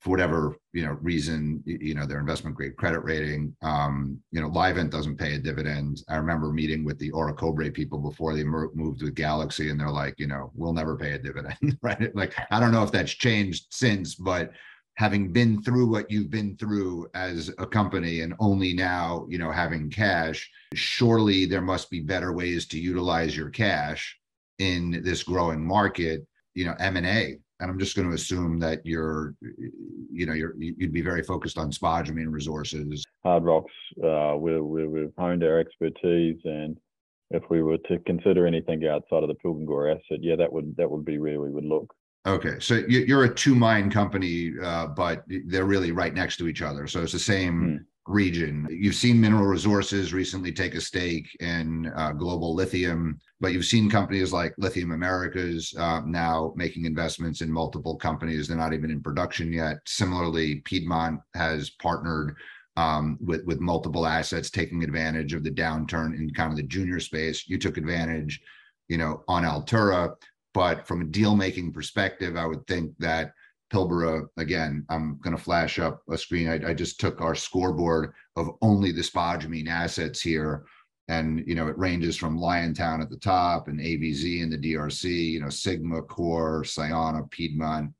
for 0.00 0.10
whatever 0.10 0.56
you 0.74 0.84
know 0.84 0.98
reason 1.00 1.62
you 1.64 1.94
know 1.94 2.04
their 2.04 2.20
investment 2.20 2.56
grade 2.56 2.76
credit 2.76 3.00
rating. 3.00 3.56
Um 3.62 4.18
you 4.32 4.42
know 4.42 4.50
livent 4.50 4.90
doesn't 4.90 5.16
pay 5.16 5.36
a 5.36 5.38
dividend. 5.38 6.02
I 6.10 6.16
remember 6.16 6.52
meeting 6.52 6.84
with 6.84 6.98
the 6.98 7.12
orocobre 7.12 7.72
people 7.72 7.98
before 7.98 8.34
they 8.34 8.44
moved 8.44 9.02
with 9.02 9.14
galaxy 9.14 9.70
and 9.70 9.80
they're 9.80 9.98
like 10.02 10.16
you 10.18 10.26
know 10.26 10.50
we'll 10.54 10.74
never 10.74 10.94
pay 10.94 11.12
a 11.12 11.18
dividend 11.18 11.78
right? 11.82 12.14
Like 12.14 12.34
i 12.50 12.60
don't 12.60 12.72
know 12.72 12.82
if 12.82 12.92
that's 12.92 13.12
changed 13.12 13.68
since 13.70 14.14
but 14.14 14.52
having 14.94 15.32
been 15.32 15.62
through 15.62 15.86
what 15.86 16.10
you've 16.10 16.30
been 16.30 16.56
through 16.56 17.08
as 17.14 17.50
a 17.58 17.66
company 17.66 18.20
and 18.20 18.34
only 18.38 18.72
now 18.72 19.26
you 19.28 19.38
know 19.38 19.50
having 19.50 19.90
cash 19.90 20.50
surely 20.74 21.46
there 21.46 21.62
must 21.62 21.90
be 21.90 22.00
better 22.00 22.32
ways 22.32 22.66
to 22.66 22.78
utilize 22.78 23.36
your 23.36 23.50
cash 23.50 24.18
in 24.58 25.00
this 25.02 25.22
growing 25.22 25.64
market 25.64 26.26
you 26.54 26.64
know 26.64 26.74
m&a 26.78 27.36
and 27.60 27.70
i'm 27.70 27.78
just 27.78 27.96
going 27.96 28.08
to 28.08 28.14
assume 28.14 28.58
that 28.58 28.84
you're 28.84 29.34
you 30.12 30.26
know 30.26 30.34
you're 30.34 30.54
you'd 30.58 30.92
be 30.92 31.00
very 31.00 31.22
focused 31.22 31.56
on 31.56 31.70
spodumene 31.70 32.30
resources 32.30 33.04
hard 33.22 33.44
rocks 33.44 33.72
uh 34.04 34.36
we 34.36 34.60
we 34.60 34.86
we've 34.86 35.12
honed 35.16 35.42
our 35.42 35.58
expertise 35.58 36.38
and 36.44 36.76
if 37.32 37.42
we 37.48 37.62
were 37.62 37.78
to 37.78 37.98
consider 38.00 38.46
anything 38.46 38.86
outside 38.86 39.22
of 39.22 39.28
the 39.28 39.34
Pilgangoora 39.34 39.92
asset, 39.96 40.18
yeah, 40.20 40.36
that 40.36 40.52
would 40.52 40.76
that 40.76 40.90
would 40.90 41.04
be 41.04 41.18
where 41.18 41.40
we 41.40 41.50
would 41.50 41.64
look. 41.64 41.92
Okay, 42.24 42.54
so 42.60 42.74
you're 42.88 43.24
a 43.24 43.34
two 43.34 43.54
mine 43.54 43.90
company, 43.90 44.52
uh, 44.62 44.86
but 44.86 45.24
they're 45.46 45.64
really 45.64 45.90
right 45.90 46.14
next 46.14 46.36
to 46.36 46.46
each 46.46 46.62
other. 46.62 46.86
So 46.86 47.02
it's 47.02 47.12
the 47.12 47.18
same 47.18 47.82
hmm. 48.06 48.12
region. 48.12 48.68
You've 48.70 48.94
seen 48.94 49.20
Mineral 49.20 49.46
Resources 49.46 50.12
recently 50.12 50.52
take 50.52 50.76
a 50.76 50.80
stake 50.80 51.36
in 51.40 51.90
uh, 51.96 52.12
Global 52.12 52.54
Lithium, 52.54 53.18
but 53.40 53.52
you've 53.52 53.64
seen 53.64 53.90
companies 53.90 54.32
like 54.32 54.54
Lithium 54.56 54.92
Americas 54.92 55.74
uh, 55.76 56.02
now 56.06 56.52
making 56.54 56.84
investments 56.84 57.40
in 57.40 57.50
multiple 57.50 57.96
companies. 57.96 58.46
They're 58.46 58.56
not 58.56 58.72
even 58.72 58.92
in 58.92 59.02
production 59.02 59.52
yet. 59.52 59.78
Similarly, 59.86 60.60
Piedmont 60.64 61.20
has 61.34 61.70
partnered 61.70 62.36
um, 62.76 63.18
with 63.20 63.44
with 63.46 63.58
multiple 63.58 64.06
assets, 64.06 64.48
taking 64.48 64.84
advantage 64.84 65.34
of 65.34 65.42
the 65.42 65.50
downturn 65.50 66.16
in 66.16 66.32
kind 66.34 66.52
of 66.52 66.56
the 66.56 66.62
junior 66.62 67.00
space. 67.00 67.48
You 67.48 67.58
took 67.58 67.78
advantage, 67.78 68.40
you 68.86 68.96
know, 68.96 69.24
on 69.26 69.42
Altura 69.42 70.14
but 70.54 70.86
from 70.86 71.02
a 71.02 71.06
deal 71.06 71.36
making 71.36 71.72
perspective, 71.72 72.36
I 72.36 72.46
would 72.46 72.66
think 72.66 72.92
that 72.98 73.32
Pilbara, 73.72 74.26
again, 74.36 74.84
I'm 74.90 75.18
going 75.22 75.34
to 75.34 75.42
flash 75.42 75.78
up 75.78 76.02
a 76.10 76.18
screen. 76.18 76.48
I, 76.48 76.70
I, 76.70 76.74
just 76.74 77.00
took 77.00 77.22
our 77.22 77.34
scoreboard 77.34 78.12
of 78.36 78.50
only 78.60 78.92
the 78.92 79.00
spodumene 79.00 79.68
assets 79.68 80.20
here. 80.20 80.64
And, 81.08 81.42
you 81.46 81.54
know, 81.54 81.68
it 81.68 81.78
ranges 81.78 82.16
from 82.16 82.38
Liontown 82.38 83.00
at 83.00 83.08
the 83.08 83.16
top 83.16 83.68
and 83.68 83.80
AVZ 83.80 84.42
in 84.42 84.50
the 84.50 84.58
DRC, 84.58 85.04
you 85.04 85.40
know, 85.40 85.48
Sigma, 85.48 86.02
Core, 86.02 86.62
Sayona, 86.64 87.28
Piedmont, 87.30 87.92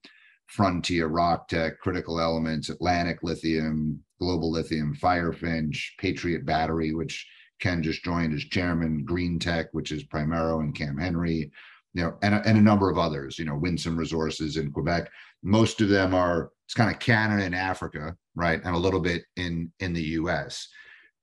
Frontier, 0.46 1.08
Rocktech, 1.08 1.78
Critical 1.78 2.20
Elements, 2.20 2.68
Atlantic 2.68 3.22
Lithium, 3.22 4.02
Global 4.20 4.50
Lithium, 4.50 4.94
Firefinch, 4.94 5.78
Patriot 5.98 6.44
Battery, 6.44 6.92
which 6.92 7.26
Ken 7.60 7.82
just 7.82 8.04
joined 8.04 8.34
as 8.34 8.44
chairman, 8.44 9.04
Green 9.04 9.38
Tech, 9.38 9.68
which 9.72 9.90
is 9.90 10.02
Primero 10.04 10.60
and 10.60 10.74
Cam 10.74 10.98
Henry, 10.98 11.50
you 11.94 12.02
know, 12.02 12.16
and, 12.22 12.34
and 12.34 12.58
a 12.58 12.62
number 12.62 12.90
of 12.90 12.98
others, 12.98 13.38
you 13.38 13.44
know, 13.44 13.56
Winsome 13.56 13.96
Resources 13.96 14.56
in 14.56 14.72
Quebec. 14.72 15.10
Most 15.42 15.80
of 15.80 15.88
them 15.88 16.14
are 16.14 16.50
it's 16.66 16.74
kind 16.74 16.90
of 16.90 16.98
Canada 16.98 17.44
and 17.44 17.54
Africa, 17.54 18.16
right, 18.34 18.60
and 18.64 18.74
a 18.74 18.78
little 18.78 19.00
bit 19.00 19.24
in 19.36 19.70
in 19.80 19.92
the 19.92 20.02
U.S. 20.02 20.68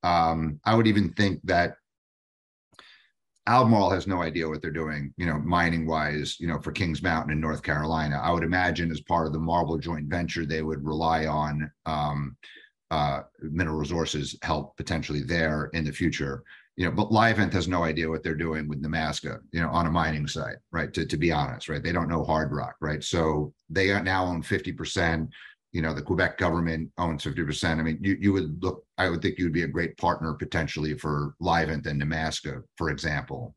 Um, 0.03 0.60
I 0.63 0.75
would 0.75 0.88
even 0.88 1.12
think 1.13 1.39
that 1.43 1.75
Albemarle 3.47 3.89
has 3.89 4.05
no 4.05 4.21
idea 4.21 4.47
what 4.47 4.62
they're 4.62 4.69
doing, 4.69 5.12
you 5.17 5.25
know, 5.25 5.39
mining 5.39 5.88
wise, 5.88 6.39
you 6.39 6.47
know, 6.47 6.60
for 6.60 6.71
Kings 6.71 7.01
Mountain 7.01 7.32
in 7.32 7.41
North 7.41 7.63
Carolina. 7.63 8.19
I 8.21 8.32
would 8.32 8.43
imagine 8.43 8.91
as 8.91 9.01
part 9.01 9.25
of 9.25 9.34
the 9.34 9.39
MARBL 9.39 9.79
joint 9.79 10.08
venture, 10.08 10.45
they 10.45 10.62
would 10.62 10.86
rely 10.86 11.25
on 11.25 11.71
um, 11.88 12.38
uh, 12.91 13.21
mineral 13.41 13.77
resources 13.77 14.38
help 14.43 14.77
potentially 14.77 15.23
there 15.23 15.71
in 15.73 15.84
the 15.84 15.91
future 15.91 16.43
you 16.80 16.86
know, 16.86 16.92
but 16.92 17.10
Livent 17.10 17.52
has 17.52 17.68
no 17.68 17.84
idea 17.84 18.08
what 18.08 18.24
they're 18.24 18.34
doing 18.34 18.70
with 18.70 18.82
Nemaska, 18.82 19.39
you 19.52 19.60
know, 19.60 19.68
on 19.68 19.86
a 19.86 19.92
mining 19.92 20.28
site, 20.28 20.56
right? 20.72 20.94
To, 20.94 21.06
to 21.06 21.18
be 21.18 21.30
honest, 21.30 21.68
right? 21.68 21.84
They 21.84 21.92
don't 21.92 22.08
know 22.08 22.24
hard 22.24 22.54
rock, 22.54 22.76
right? 22.80 23.04
So 23.04 23.54
they 23.70 23.88
now 24.02 24.26
own 24.26 24.42
50%. 24.42 25.28
You 25.74 25.82
know, 25.82 25.94
the 25.94 26.02
Quebec 26.02 26.38
government 26.38 26.89
owns 26.98 27.26
50%. 27.26 27.80
I 27.80 27.82
mean, 27.82 28.00
you, 28.02 28.18
you 28.22 28.32
would 28.32 28.63
look, 28.63 28.86
I 28.98 29.10
would 29.10 29.22
think 29.22 29.38
you 29.38 29.44
would 29.44 29.54
be 29.54 29.63
a 29.63 29.68
great 29.68 29.98
partner 29.98 30.34
potentially 30.34 30.98
for 30.98 31.36
Livent 31.42 31.86
and 31.86 32.02
Nemaska, 32.02 32.63
for 32.78 32.89
example. 32.89 33.54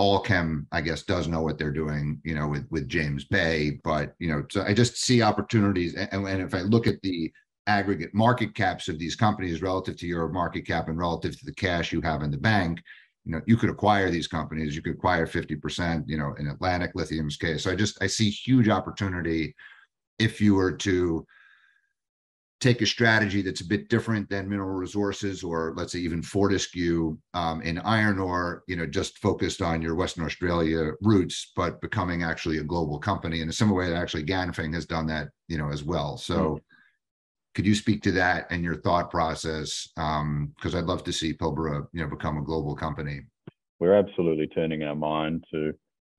Allkem, 0.00 0.64
I 0.72 0.80
guess, 0.80 1.02
does 1.02 1.28
know 1.28 1.42
what 1.42 1.58
they're 1.58 1.70
doing, 1.70 2.20
you 2.24 2.34
know, 2.34 2.48
with 2.48 2.66
with 2.70 2.88
James 2.88 3.24
Bay, 3.24 3.80
but 3.84 4.14
you 4.18 4.28
know, 4.28 4.44
so 4.50 4.62
I 4.62 4.74
just 4.74 4.96
see 4.96 5.22
opportunities. 5.22 5.94
And, 5.94 6.26
and 6.26 6.42
if 6.42 6.54
I 6.54 6.62
look 6.62 6.86
at 6.86 7.00
the 7.02 7.30
aggregate 7.66 8.14
market 8.14 8.54
caps 8.54 8.88
of 8.88 8.98
these 8.98 9.16
companies 9.16 9.62
relative 9.62 9.96
to 9.96 10.06
your 10.06 10.28
market 10.28 10.66
cap 10.66 10.88
and 10.88 10.98
relative 10.98 11.38
to 11.38 11.44
the 11.44 11.54
cash 11.54 11.92
you 11.92 12.00
have 12.00 12.22
in 12.22 12.30
the 12.30 12.38
bank 12.38 12.80
you 13.26 13.32
know 13.32 13.42
you 13.46 13.56
could 13.56 13.70
acquire 13.70 14.08
these 14.08 14.28
companies. 14.28 14.74
You 14.74 14.82
could 14.82 14.94
acquire 14.94 15.26
50% 15.26 16.04
you 16.06 16.16
know 16.16 16.34
in 16.38 16.46
atlantic 16.46 16.92
lithium's 16.94 17.36
case. 17.36 17.64
So 17.64 17.72
i 17.72 17.74
just 17.74 18.00
i 18.02 18.06
see 18.06 18.30
huge 18.30 18.68
opportunity 18.68 19.54
if 20.18 20.40
you 20.40 20.54
were 20.54 20.72
to 20.72 21.26
take 22.58 22.80
a 22.80 22.86
strategy 22.86 23.42
that's 23.42 23.60
a 23.60 23.66
bit 23.66 23.90
different 23.90 24.30
than 24.30 24.48
mineral 24.48 24.70
resources 24.70 25.44
or 25.44 25.74
let's 25.76 25.92
say 25.92 25.98
even 25.98 26.22
fortescue 26.22 27.18
um, 27.34 27.60
in 27.60 27.78
iron 27.80 28.18
ore 28.18 28.62
you 28.66 28.76
know 28.76 28.86
just 28.86 29.18
focused 29.18 29.60
on 29.60 29.82
your 29.82 29.94
western 29.94 30.24
australia 30.24 30.92
roots 31.02 31.52
but 31.54 31.78
becoming 31.82 32.22
actually 32.22 32.56
a 32.56 32.64
global 32.64 32.98
company 32.98 33.42
in 33.42 33.48
a 33.50 33.52
similar 33.52 33.80
way 33.80 33.90
that 33.90 33.96
actually 33.96 34.24
ganfeng 34.24 34.72
has 34.72 34.86
done 34.86 35.06
that 35.06 35.28
you 35.48 35.58
know 35.58 35.70
as 35.70 35.82
well. 35.82 36.16
So 36.16 36.36
mm-hmm 36.36 36.75
could 37.56 37.66
you 37.66 37.74
speak 37.74 38.02
to 38.02 38.12
that 38.12 38.46
and 38.50 38.62
your 38.62 38.76
thought 38.76 39.10
process? 39.10 39.88
Because 39.94 40.74
um, 40.74 40.74
I'd 40.74 40.84
love 40.84 41.02
to 41.04 41.12
see 41.12 41.32
Pilbara, 41.32 41.86
you 41.94 42.02
know, 42.02 42.06
become 42.06 42.36
a 42.36 42.44
global 42.44 42.76
company. 42.76 43.22
We're 43.80 43.94
absolutely 43.94 44.46
turning 44.48 44.82
our 44.82 44.94
mind 44.94 45.42
to 45.52 45.72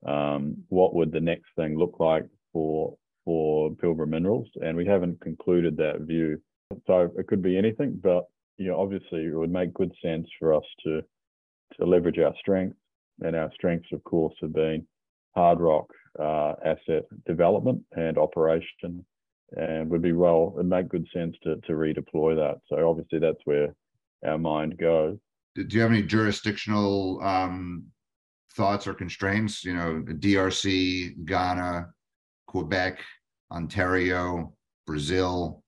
um, 0.07 0.57
what 0.69 0.95
would 0.95 1.11
the 1.11 1.19
next 1.19 1.45
thing 1.55 1.77
look 1.77 1.97
like 1.99 2.25
for 2.51 2.97
for 3.23 3.69
Pilbara 3.69 4.07
Minerals, 4.07 4.47
and 4.61 4.75
we 4.75 4.85
haven't 4.85 5.21
concluded 5.21 5.77
that 5.77 6.01
view. 6.01 6.41
So 6.87 7.11
it 7.15 7.27
could 7.27 7.43
be 7.43 7.55
anything, 7.55 7.99
but 8.01 8.25
you 8.57 8.69
know, 8.69 8.81
obviously, 8.81 9.25
it 9.25 9.35
would 9.35 9.51
make 9.51 9.73
good 9.75 9.93
sense 10.01 10.27
for 10.39 10.55
us 10.55 10.63
to 10.85 11.01
to 11.77 11.85
leverage 11.85 12.17
our 12.17 12.33
strengths, 12.39 12.79
and 13.21 13.35
our 13.35 13.51
strengths, 13.53 13.89
of 13.93 14.03
course, 14.05 14.33
have 14.41 14.53
been 14.53 14.87
hard 15.35 15.59
rock 15.59 15.87
uh, 16.19 16.53
asset 16.65 17.03
development 17.27 17.83
and 17.95 18.17
operation 18.17 19.05
and 19.55 19.89
would 19.89 20.01
be 20.01 20.11
well 20.11 20.55
it 20.59 20.63
make 20.63 20.89
good 20.89 21.07
sense 21.13 21.35
to 21.43 21.55
to 21.57 21.73
redeploy 21.73 22.35
that. 22.35 22.59
So 22.67 22.89
obviously 22.89 23.19
that's 23.19 23.41
where 23.45 23.73
our 24.25 24.37
mind 24.37 24.77
goes. 24.77 25.17
Do 25.55 25.65
you 25.69 25.81
have 25.81 25.91
any 25.91 26.03
jurisdictional 26.03 27.19
um, 27.23 27.85
thoughts 28.55 28.87
or 28.87 28.93
constraints? 28.93 29.63
You 29.63 29.73
know, 29.73 30.03
DRC, 30.07 31.25
Ghana, 31.25 31.87
Quebec, 32.47 32.99
Ontario, 33.51 34.53
Brazil. 34.85 35.63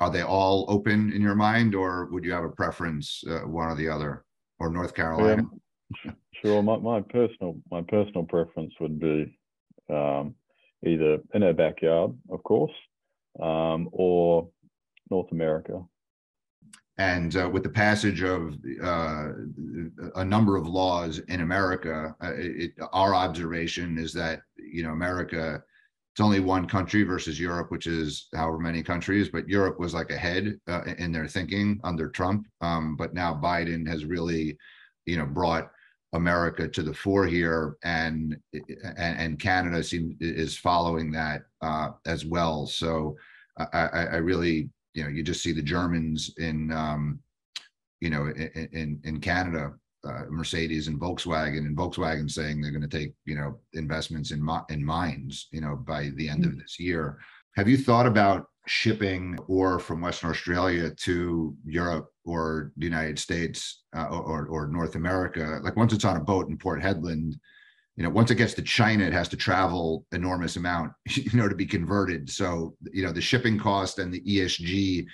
Are 0.00 0.10
they 0.10 0.22
all 0.22 0.64
open 0.68 1.12
in 1.12 1.20
your 1.20 1.34
mind, 1.34 1.74
or 1.74 2.06
would 2.12 2.24
you 2.24 2.32
have 2.32 2.44
a 2.44 2.50
preference, 2.50 3.22
uh, 3.28 3.40
one 3.40 3.68
or 3.68 3.74
the 3.74 3.88
other, 3.88 4.24
or 4.60 4.70
North 4.70 4.94
Carolina? 4.94 5.42
Um, 6.06 6.16
sure. 6.44 6.62
My, 6.62 6.76
my 6.78 7.00
personal 7.00 7.56
my 7.70 7.82
personal 7.82 8.24
preference 8.24 8.72
would 8.80 9.00
be 9.00 9.36
um, 9.90 10.34
either 10.86 11.18
in 11.34 11.42
our 11.42 11.52
backyard, 11.52 12.12
of 12.30 12.42
course, 12.42 12.72
um, 13.40 13.88
or 13.92 14.48
North 15.10 15.32
America. 15.32 15.82
And 16.98 17.36
uh, 17.36 17.48
with 17.48 17.62
the 17.62 17.68
passage 17.68 18.22
of 18.22 18.56
uh, 18.82 19.28
a 20.16 20.24
number 20.24 20.56
of 20.56 20.66
laws 20.66 21.20
in 21.20 21.42
America, 21.42 22.14
uh, 22.20 22.32
it, 22.34 22.72
our 22.92 23.14
observation 23.14 23.98
is 23.98 24.12
that 24.14 24.40
you 24.56 24.82
know 24.82 24.90
America 24.90 25.62
it's 26.18 26.24
only 26.24 26.40
one 26.40 26.66
country 26.66 27.04
versus 27.04 27.38
Europe, 27.38 27.70
which 27.70 27.86
is 27.86 28.26
however 28.34 28.58
many 28.58 28.82
countries, 28.82 29.28
but 29.28 29.48
Europe 29.48 29.78
was 29.78 29.94
like 29.94 30.10
ahead 30.10 30.58
uh, 30.66 30.82
in 30.98 31.12
their 31.12 31.28
thinking 31.28 31.78
under 31.84 32.08
Trump. 32.08 32.44
Um, 32.60 32.96
but 32.96 33.14
now 33.14 33.32
Biden 33.32 33.86
has 33.86 34.04
really, 34.04 34.58
you 35.06 35.16
know, 35.16 35.26
brought 35.26 35.70
America 36.14 36.66
to 36.66 36.82
the 36.82 36.94
fore 36.94 37.26
here, 37.26 37.76
and 37.84 38.36
and, 38.96 39.38
Canada 39.38 39.82
seems 39.82 40.14
is 40.20 40.56
following 40.56 41.10
that 41.12 41.42
uh, 41.60 41.90
as 42.06 42.24
well. 42.24 42.66
So 42.66 43.16
I, 43.58 43.88
I, 44.12 44.16
really, 44.16 44.70
you 44.94 45.02
know, 45.02 45.10
you 45.10 45.22
just 45.22 45.42
see 45.42 45.52
the 45.52 45.62
Germans 45.62 46.32
in, 46.38 46.72
um, 46.72 47.20
you 48.00 48.08
know, 48.08 48.26
in 48.28 48.68
in, 48.72 49.00
in 49.04 49.20
Canada 49.20 49.74
uh, 50.04 50.22
Mercedes 50.30 50.88
and 50.88 51.00
Volkswagen, 51.00 51.58
and 51.58 51.76
Volkswagen 51.76 52.30
saying 52.30 52.60
they're 52.60 52.70
going 52.70 52.88
to 52.88 52.98
take 52.98 53.12
you 53.24 53.34
know 53.34 53.58
investments 53.74 54.30
in 54.30 54.46
in 54.70 54.84
mines, 54.84 55.48
you 55.50 55.60
know, 55.60 55.76
by 55.76 56.10
the 56.16 56.28
end 56.28 56.44
of 56.44 56.52
mm. 56.52 56.58
this 56.60 56.78
year. 56.78 57.18
Have 57.56 57.68
you 57.68 57.76
thought 57.76 58.06
about 58.06 58.46
shipping 58.68 59.38
ore 59.46 59.78
from 59.78 60.00
Western 60.00 60.30
Australia 60.30 60.90
to 60.90 61.56
Europe 61.64 62.08
or 62.24 62.72
the 62.76 62.84
United 62.84 63.18
States 63.18 63.82
uh, 63.96 64.06
or 64.06 64.46
or 64.46 64.66
North 64.66 64.94
America? 64.94 65.60
Like 65.62 65.76
once 65.76 65.92
it's 65.92 66.04
on 66.04 66.16
a 66.16 66.20
boat 66.24 66.48
in 66.48 66.58
Port 66.58 66.80
Hedland, 66.80 67.34
you 67.96 68.04
know, 68.04 68.10
once 68.10 68.30
it 68.30 68.36
gets 68.36 68.54
to 68.54 68.62
China, 68.62 69.04
it 69.04 69.12
has 69.12 69.28
to 69.28 69.36
travel 69.36 70.06
enormous 70.12 70.56
amount, 70.56 70.92
you 71.08 71.36
know, 71.38 71.48
to 71.48 71.54
be 71.54 71.66
converted. 71.66 72.30
So 72.30 72.76
you 72.92 73.04
know, 73.04 73.12
the 73.12 73.20
shipping 73.20 73.58
cost 73.58 73.98
and 73.98 74.12
the 74.12 74.20
ESG 74.20 75.06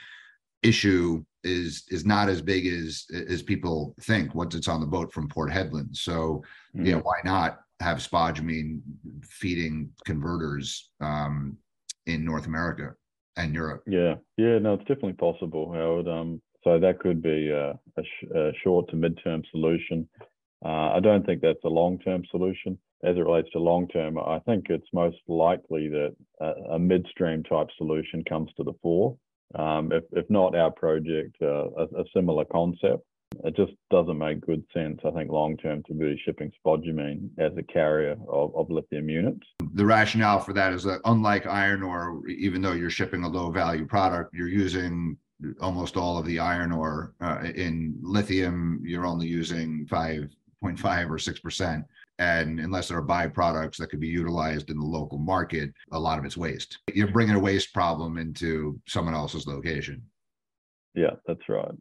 issue 0.63 1.25
is 1.43 1.85
is 1.91 2.05
not 2.05 2.29
as 2.29 2.41
big 2.41 2.67
as 2.67 3.07
as 3.29 3.43
people 3.43 3.95
think 4.01 4.35
once 4.35 4.55
it's 4.55 4.69
on 4.69 4.81
the 4.81 4.87
boat 4.87 5.13
from 5.13 5.29
Port 5.29 5.51
Hedland. 5.51 5.97
So 5.97 6.43
mm-hmm. 6.75 6.87
you 6.87 6.93
know 6.93 7.01
why 7.01 7.17
not 7.25 7.61
have 7.81 7.99
spodumene 7.99 8.81
feeding 9.23 9.91
converters 10.05 10.91
um, 11.01 11.59
in 12.07 12.25
North 12.25 12.47
America 12.47 12.95
and 13.37 13.55
Europe? 13.55 13.83
Yeah, 13.87 14.15
yeah, 14.37 14.59
no, 14.59 14.75
it's 14.75 14.85
definitely 14.85 15.15
possible, 15.15 15.73
Howard. 15.73 16.09
Um, 16.09 16.41
so 16.63 16.79
that 16.79 17.01
could 17.01 17.23
be 17.23 17.51
a, 17.51 17.71
a, 17.71 18.03
sh- 18.03 18.31
a 18.35 18.53
short 18.63 18.89
to 18.91 18.97
mid-term 18.97 19.43
solution. 19.51 20.09
Uh, 20.65 20.93
I 20.93 21.01
don't 21.01 21.27
think 21.27 21.43
that's 21.43 21.65
a 21.65 21.69
long-term 21.69 22.23
solution. 22.31 22.79
As 23.03 23.17
it 23.17 23.21
relates 23.21 23.51
to 23.53 23.59
long-term, 23.59 24.19
I 24.19 24.39
think 24.47 24.67
it's 24.71 24.89
most 24.95 25.19
likely 25.29 25.89
that 25.89 26.17
a, 26.41 26.75
a 26.75 26.79
midstream 26.79 27.43
type 27.43 27.69
solution 27.77 28.25
comes 28.25 28.51
to 28.57 28.65
the 28.65 28.73
fore 28.81 29.19
um, 29.55 29.93
if, 29.93 30.05
if 30.13 30.29
not 30.29 30.57
our 30.57 30.71
project, 30.71 31.37
uh, 31.41 31.71
a, 31.71 31.85
a, 31.85 32.05
similar 32.15 32.45
concept. 32.45 33.05
It 33.45 33.57
just 33.57 33.73
doesn't 33.91 34.19
make 34.19 34.45
good 34.45 34.65
sense, 34.73 35.01
I 35.05 35.11
think, 35.11 35.31
long 35.31 35.57
term 35.57 35.83
to 35.85 35.95
be 35.95 36.21
shipping 36.25 36.53
spodumene 36.65 37.29
as 37.39 37.53
a 37.57 37.63
carrier 37.63 38.17
of, 38.29 38.55
of 38.55 38.71
lithium 38.71 39.09
units. 39.09 39.47
The 39.75 39.85
rationale 39.85 40.41
for 40.41 40.53
that 40.53 40.73
is 40.73 40.85
that, 40.85 41.01
unlike 41.05 41.47
iron 41.47 41.83
ore, 41.83 42.27
even 42.29 42.63
though 42.63 42.73
you're 42.73 42.91
shipping 42.91 43.25
a 43.25 43.29
low 43.29 43.51
value 43.51 43.87
product, 43.87 44.35
you're 44.35 44.49
using 44.49 45.17
almost 45.61 45.97
all 45.97 46.19
of 46.19 46.27
the 46.27 46.39
iron 46.39 46.73
ore. 46.73 47.15
Uh, 47.21 47.45
in 47.55 47.97
lithium, 48.01 48.81
you're 48.85 49.07
only 49.07 49.27
using 49.27 49.87
5.5 49.91 50.31
or 50.63 51.19
6% 51.19 51.85
and 52.19 52.61
unless 52.61 52.89
there 52.89 52.99
are 52.99 53.05
byproducts 53.05 53.77
that 53.77 53.89
could 53.89 54.01
be 54.01 54.09
utilized 54.09 54.71
in 54.71 54.79
the 54.79 54.85
local 54.85 55.19
market, 55.19 55.73
a 55.93 55.99
lot 55.99 56.19
of 56.19 56.25
it's 56.25 56.37
waste. 56.37 56.79
You're 56.93 57.11
bringing 57.11 57.35
a 57.35 57.41
waste 57.41 57.75
problem 57.75 58.19
into 58.19 58.81
someone 58.87 59.15
else's 59.15 59.47
location. 59.47 60.03
Yeah, 60.95 61.17
that's 61.27 61.49
right. 61.49 61.73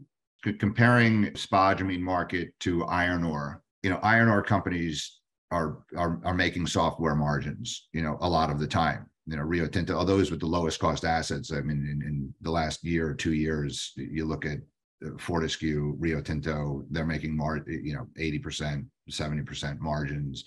Comparing 0.60 1.32
spodumene 1.32 2.02
market 2.02 2.50
to 2.60 2.84
iron 2.86 3.24
ore, 3.24 3.64
you 3.82 3.90
know, 3.90 4.00
iron 4.04 4.28
ore 4.28 4.44
companies 4.44 5.20
are 5.52 5.80
are 5.96 6.20
are 6.26 6.34
making 6.34 6.68
software 6.68 7.16
margins, 7.16 7.88
you 7.94 8.02
know, 8.02 8.18
a 8.22 8.30
lot 8.30 8.50
of 8.50 8.60
the 8.60 8.68
time. 8.68 9.10
You 9.26 9.38
know, 9.38 9.44
Rio 9.44 9.68
Tinto, 9.68 9.98
are 9.98 10.06
those 10.06 10.32
with 10.32 10.42
the 10.42 10.46
lowest 10.46 10.80
cost 10.80 11.06
assets. 11.06 11.54
I 11.54 11.62
mean, 11.62 11.88
in, 11.90 12.06
in 12.06 12.34
the 12.42 12.52
last 12.52 12.84
year 12.84 13.08
or 13.08 13.14
two 13.14 13.34
years, 13.34 13.94
you 13.96 14.26
look 14.26 14.46
at 14.46 14.58
uh, 15.06 15.12
Fortescue, 15.18 15.96
Rio 15.98 16.22
Tinto, 16.22 16.84
they're 16.90 17.06
making 17.06 17.38
mar, 17.38 17.64
you 17.66 17.94
know, 17.94 18.06
80%, 18.20 18.86
70% 19.10 19.80
margins, 19.80 20.44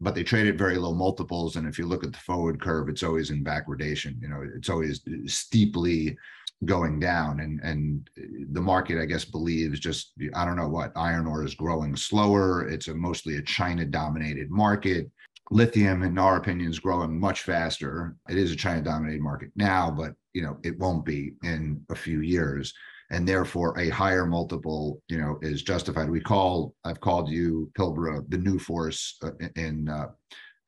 but 0.00 0.14
they 0.14 0.22
trade 0.22 0.46
at 0.46 0.54
very 0.54 0.76
low 0.76 0.94
multiples. 0.94 1.56
And 1.56 1.66
if 1.66 1.76
you 1.76 1.86
look 1.86 2.04
at 2.04 2.12
the 2.12 2.18
forward 2.18 2.60
curve, 2.60 2.88
it's 2.88 3.02
always 3.02 3.30
in 3.30 3.42
backwardation. 3.42 4.20
You 4.22 4.28
know, 4.28 4.46
it's 4.54 4.70
always 4.70 5.00
steeply 5.26 6.16
going 6.64 7.00
down. 7.00 7.40
And 7.40 7.60
and 7.60 8.08
the 8.52 8.60
market, 8.60 9.00
I 9.00 9.06
guess, 9.06 9.24
believes 9.24 9.80
just 9.80 10.12
I 10.34 10.44
don't 10.44 10.56
know 10.56 10.68
what 10.68 10.92
iron 10.96 11.26
ore 11.26 11.44
is 11.44 11.54
growing 11.54 11.96
slower. 11.96 12.68
It's 12.68 12.88
a 12.88 12.94
mostly 12.94 13.36
a 13.36 13.42
China 13.42 13.84
dominated 13.84 14.50
market. 14.50 15.10
Lithium, 15.52 16.02
in 16.02 16.16
our 16.16 16.36
opinion, 16.36 16.70
is 16.70 16.78
growing 16.78 17.18
much 17.18 17.42
faster. 17.42 18.16
It 18.28 18.38
is 18.38 18.52
a 18.52 18.56
China 18.56 18.82
dominated 18.82 19.20
market 19.20 19.50
now, 19.56 19.90
but 19.90 20.14
you 20.32 20.42
know, 20.42 20.58
it 20.62 20.78
won't 20.78 21.04
be 21.04 21.32
in 21.42 21.84
a 21.90 21.94
few 21.96 22.20
years 22.20 22.72
and 23.10 23.26
therefore 23.26 23.76
a 23.78 23.88
higher 23.88 24.24
multiple, 24.24 25.02
you 25.08 25.18
know, 25.18 25.38
is 25.42 25.62
justified. 25.62 26.08
We 26.08 26.20
call 26.20 26.74
I've 26.84 27.00
called 27.00 27.28
you 27.28 27.70
Pilbara 27.76 28.24
the 28.28 28.38
new 28.38 28.58
force 28.58 29.16
uh, 29.22 29.32
in 29.56 29.88
uh, 29.88 30.08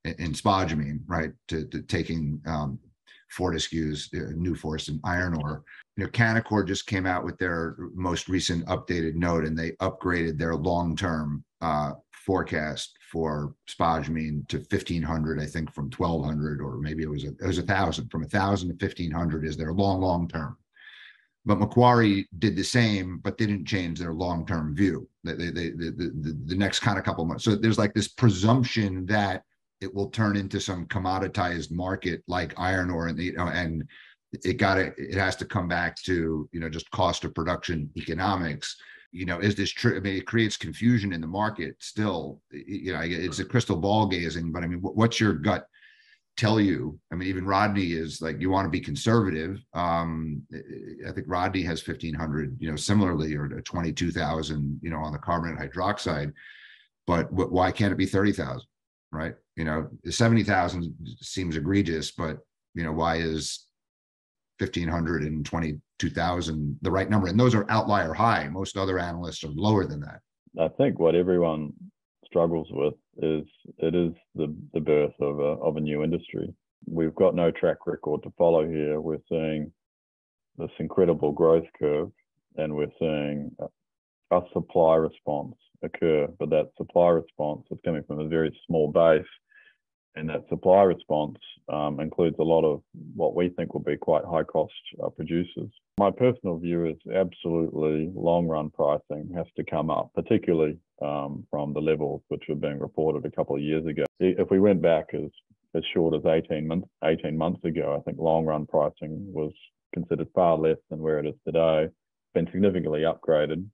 in 0.05 0.33
spodumene, 0.33 1.01
right? 1.07 1.31
To, 1.49 1.65
to 1.67 1.83
taking 1.83 2.41
um, 2.47 2.79
Fortescue's 3.33 4.09
uh, 4.15 4.33
new 4.37 4.55
force 4.55 4.89
and 4.89 5.01
iron 5.05 5.35
ore. 5.35 5.63
You 5.97 6.05
know, 6.05 6.11
Canaccord 6.11 6.69
just 6.69 6.87
came 6.87 7.07
out 7.07 7.25
with 7.25 7.39
their 7.39 7.77
most 7.95 8.29
recent 8.29 8.67
updated 8.67 9.15
note, 9.15 9.45
and 9.45 9.59
they 9.59 9.73
upgraded 9.73 10.39
their 10.39 10.55
long-term 10.55 11.45
uh, 11.61 11.93
forecast 12.13 12.97
for 13.11 13.55
spodumene 13.69 14.47
to 14.47 14.59
1500 14.59 15.41
i 15.41 15.45
think 15.45 15.73
from 15.75 15.91
1200 15.91 16.61
or 16.61 16.79
maybe 16.79 17.03
it 17.03 17.11
was 17.11 17.25
a, 17.25 17.29
it 17.29 17.47
was 17.47 17.59
a 17.59 17.63
thousand 17.63 18.09
from 18.11 18.23
a 18.23 18.29
thousand 18.29 18.69
to 18.69 18.85
1500 18.87 19.45
is 19.45 19.57
their 19.57 19.73
long 19.73 20.01
long 20.01 20.29
term 20.29 20.57
but 21.45 21.59
Macquarie 21.59 22.29
did 22.39 22.55
the 22.55 22.63
same, 22.63 23.19
but 23.19 23.37
didn't 23.37 23.67
change 23.67 23.99
their 23.99 24.13
long-term 24.13 24.77
view. 24.77 25.09
They, 25.25 25.35
they, 25.35 25.51
they, 25.51 25.71
the, 25.71 26.13
the, 26.21 26.39
the 26.45 26.57
next 26.57 26.81
kind 26.81 26.99
of 26.99 27.05
couple 27.05 27.25
months. 27.25 27.45
So 27.45 27.57
there's 27.57 27.79
like 27.79 27.95
this 27.95 28.09
presumption 28.09 29.07
that 29.07 29.43
it 29.83 29.93
will 29.93 30.11
turn 30.11 30.37
into 30.37 30.61
some 30.61 30.87
commoditized 30.87 31.71
market 31.71 32.23
like 32.27 32.55
iron 32.59 32.91
ore, 32.91 33.09
and 33.09 33.19
you 33.19 33.35
know, 33.35 33.49
and 33.49 33.85
it 34.33 34.55
got 34.55 34.77
to 34.77 34.93
it 34.97 35.15
has 35.15 35.37
to 35.37 35.45
come 35.45 35.69
back 35.69 35.97
to 36.03 36.49
you 36.53 36.61
know 36.61 36.69
just 36.69 36.91
cost 36.91 37.25
of 37.25 37.35
production 37.35 37.91
economics. 37.97 38.77
You 39.11 39.27
know, 39.27 39.41
is 39.41 39.55
this 39.55 39.71
true? 39.71 39.97
I 39.97 40.01
mean, 40.01 40.17
it 40.17 40.27
creates 40.27 40.57
confusion 40.57 41.13
in 41.13 41.21
the 41.21 41.27
market. 41.27 41.77
Still, 41.81 42.41
you 42.51 42.93
know, 42.93 43.01
it's 43.03 43.41
a 43.41 43.45
crystal 43.45 43.77
ball 43.77 44.07
gazing. 44.07 44.53
But 44.53 44.63
I 44.63 44.67
mean, 44.69 44.81
what's 44.81 45.21
your 45.21 45.35
gut 45.35 45.67
tell 46.37 46.59
you 46.59 46.99
i 47.13 47.15
mean 47.15 47.29
even 47.29 47.45
rodney 47.45 47.93
is 47.93 48.23
like 48.23 48.41
you 48.41 48.49
want 48.49 48.65
to 48.65 48.71
be 48.71 48.81
conservative 48.81 49.63
um 49.75 50.43
i 51.07 51.13
think 51.13 51.27
rodney 51.29 51.63
has 51.63 51.87
1500 51.87 52.57
you 52.59 52.71
know 52.71 52.77
similarly 52.77 53.35
or 53.35 53.49
22000 53.49 54.81
you 54.83 54.91
know 54.91 54.97
on 54.97 55.13
the 55.13 55.19
carbonate 55.19 55.59
hydroxide 55.59 56.33
but 57.07 57.31
why 57.33 57.71
can't 57.71 57.93
it 57.93 57.99
be 57.99 58.07
30000 58.07 58.63
right? 59.13 59.35
You 59.57 59.65
know 59.65 59.89
70000 60.09 60.95
seems 61.21 61.57
egregious 61.57 62.11
but 62.11 62.39
you 62.75 62.83
know 62.83 62.93
why 62.93 63.17
is 63.17 63.67
1500 64.59 65.23
and 65.23 65.45
22000 65.45 66.79
the 66.83 66.91
right 66.91 67.11
number? 67.11 67.29
And 67.29 67.39
those 67.39 67.55
are 67.55 67.67
outlier 67.69 68.13
high. 68.13 68.49
Most 68.49 68.77
other 68.77 68.99
analysts 68.99 69.45
are 69.45 69.49
lower 69.49 69.87
than 69.87 70.01
that. 70.01 70.21
I 70.59 70.69
think 70.69 70.99
what 70.99 71.15
everyone 71.15 71.73
struggles 72.27 72.69
with 72.71 72.95
is 73.19 73.45
it 73.79 73.95
is 73.95 74.13
the, 74.35 74.55
the 74.73 74.81
birth 74.81 75.15
of 75.21 75.39
a, 75.39 75.61
of 75.63 75.77
a 75.77 75.81
new 75.81 76.03
industry. 76.03 76.53
We've 76.87 77.15
got 77.15 77.35
no 77.35 77.51
track 77.51 77.87
record 77.87 78.23
to 78.23 78.33
follow 78.37 78.67
here. 78.67 79.01
We're 79.01 79.19
seeing 79.29 79.73
this 80.59 80.71
incredible 80.79 81.33
growth 81.33 81.67
curve 81.79 82.11
and 82.57 82.75
we're 82.75 82.93
seeing 82.99 83.51
a, 83.61 84.37
a 84.37 84.43
supply 84.53 84.97
response 84.97 85.55
occur, 85.83 86.29
but 86.39 86.51
that 86.51 86.71
supply 86.77 87.09
response 87.09 87.63
is 87.71 87.79
coming 87.85 88.03
from 88.07 88.21
a 88.21 88.29
very 88.29 88.57
small 88.67 88.91
base 88.91 89.27
and 90.15 90.29
that 90.29 90.45
supply 90.49 90.83
response 90.83 91.39
um, 91.73 92.01
includes 92.01 92.37
a 92.39 92.43
lot 92.43 92.65
of 92.65 92.83
what 93.15 93.35
we 93.35 93.49
think 93.49 93.73
will 93.73 93.81
be 93.81 93.97
quite 93.97 94.25
high 94.25 94.43
cost 94.43 94.73
uh, 95.03 95.09
producers. 95.09 95.71
My 95.99 96.11
personal 96.11 96.59
view 96.59 96.87
is 96.87 96.97
absolutely 97.15 98.11
long 98.15 98.47
run 98.47 98.71
pricing 98.71 99.31
has 99.35 99.47
to 99.57 99.65
come 99.65 99.91
up, 99.91 100.11
particularly 100.15 100.79
um, 101.01 101.47
from 101.51 101.73
the 101.73 101.81
levels 101.81 102.23
which 102.29 102.45
were 102.49 102.55
being 102.55 102.79
reported 102.79 103.25
a 103.25 103.35
couple 103.35 103.57
of 103.57 103.63
years 103.63 103.87
ago. 103.87 104.05
If 104.21 104.51
we 104.51 104.61
went 104.61 104.83
back 104.83 105.07
as, 105.15 105.31
as 105.75 105.83
short 105.95 106.15
as 106.15 106.27
18 106.27 106.67
months, 106.67 106.89
18 107.05 107.37
months 107.37 107.65
ago, 107.65 107.97
I 107.99 108.03
think 108.03 108.19
long 108.19 108.45
run 108.45 108.67
pricing 108.67 109.33
was 109.33 109.53
considered 109.95 110.29
far 110.35 110.59
less 110.59 110.79
than 110.91 111.01
where 111.01 111.21
it 111.21 111.27
is 111.27 111.35
today, 111.47 111.89
been 112.35 112.49
significantly 112.53 113.01
upgraded. 113.01 113.67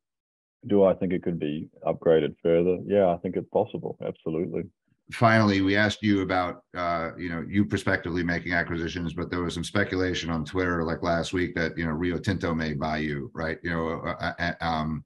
Do 0.67 0.85
I 0.85 0.95
think 0.95 1.13
it 1.13 1.23
could 1.23 1.39
be 1.39 1.69
upgraded 1.87 2.35
further? 2.43 2.79
Yeah, 2.85 3.09
I 3.09 3.17
think 3.19 3.37
it's 3.37 3.49
possible. 3.51 3.97
Absolutely 4.05 4.65
finally, 5.13 5.63
we 5.63 5.77
asked 5.77 6.03
you 6.03 6.23
about, 6.23 6.63
uh, 6.77 7.11
you 7.17 7.29
know, 7.29 7.45
you 7.49 7.65
prospectively 7.65 8.23
making 8.23 8.53
acquisitions, 8.53 9.15
but 9.15 9.31
there 9.31 9.43
was 9.43 9.55
some 9.55 9.65
speculation 9.65 10.31
on 10.31 10.45
Twitter 10.45 10.85
like 10.85 11.03
last 11.03 11.33
week 11.33 11.55
that, 11.55 11.77
you 11.79 11.87
know, 11.87 11.93
Rio 11.93 12.19
Tinto 12.19 12.55
may 12.55 12.75
buy 12.75 12.99
you, 12.99 13.31
right? 13.35 13.59
You 13.63 13.71
know, 13.71 14.03
uh, 14.05 14.33
uh, 14.39 14.53
uh 14.61 14.65
um, 14.65 15.05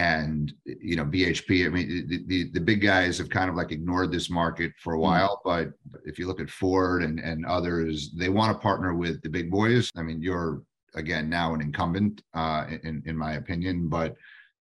and 0.00 0.54
you 0.64 0.94
know 0.94 1.04
BHP. 1.04 1.66
I 1.66 1.70
mean, 1.70 2.06
the, 2.06 2.22
the, 2.28 2.50
the 2.52 2.60
big 2.60 2.80
guys 2.80 3.18
have 3.18 3.28
kind 3.28 3.50
of 3.50 3.56
like 3.56 3.72
ignored 3.72 4.12
this 4.12 4.30
market 4.30 4.70
for 4.78 4.94
a 4.94 4.96
Mm. 4.96 5.00
while, 5.00 5.40
but 5.44 5.72
if 6.04 6.20
you 6.20 6.28
look 6.28 6.40
at 6.40 6.48
Ford 6.48 7.02
and 7.02 7.18
and 7.18 7.44
others, 7.44 8.12
they 8.12 8.28
want 8.28 8.56
to 8.56 8.62
partner 8.62 8.94
with 8.94 9.20
the 9.22 9.28
big 9.28 9.50
boys. 9.50 9.90
I 9.96 10.02
mean, 10.02 10.22
you're 10.22 10.62
again 10.94 11.28
now 11.28 11.52
an 11.52 11.60
incumbent, 11.60 12.22
uh, 12.32 12.66
in 12.84 13.02
in 13.06 13.16
my 13.16 13.32
opinion, 13.34 13.88
but 13.88 14.14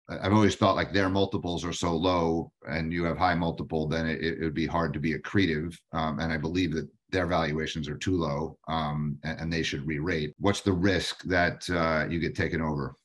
I've 0.10 0.34
always 0.34 0.56
felt 0.56 0.78
like 0.78 0.94
their 0.94 1.10
multiples 1.10 1.66
are 1.66 1.74
so 1.74 1.96
low, 1.96 2.52
and 2.68 2.94
you 2.94 3.04
have 3.04 3.18
high 3.18 3.36
multiple, 3.36 3.88
then 3.88 4.08
it, 4.08 4.24
it 4.24 4.40
would 4.40 4.54
be 4.54 4.66
hard 4.66 4.94
to 4.94 5.00
be 5.00 5.14
accretive. 5.14 5.78
Um, 5.92 6.20
and 6.20 6.32
I 6.32 6.38
believe 6.38 6.74
that 6.76 6.88
their 7.10 7.26
valuations 7.26 7.90
are 7.90 7.98
too 7.98 8.18
low, 8.18 8.58
um, 8.68 9.18
and, 9.24 9.40
and 9.42 9.54
they 9.54 9.64
should 9.64 9.86
re-rate. 9.86 10.34
What's 10.40 10.62
the 10.62 10.72
risk 10.72 11.24
that 11.24 11.70
uh, 11.70 12.08
you 12.10 12.20
get 12.20 12.36
taken 12.36 12.62
over? 12.62 12.96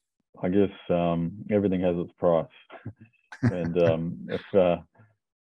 I 0.42 0.48
guess 0.48 0.70
um, 0.90 1.32
everything 1.50 1.80
has 1.80 1.96
its 1.96 2.12
price, 2.18 2.46
and 3.42 3.82
um, 3.82 4.18
if 4.28 4.42
uh, 4.54 4.76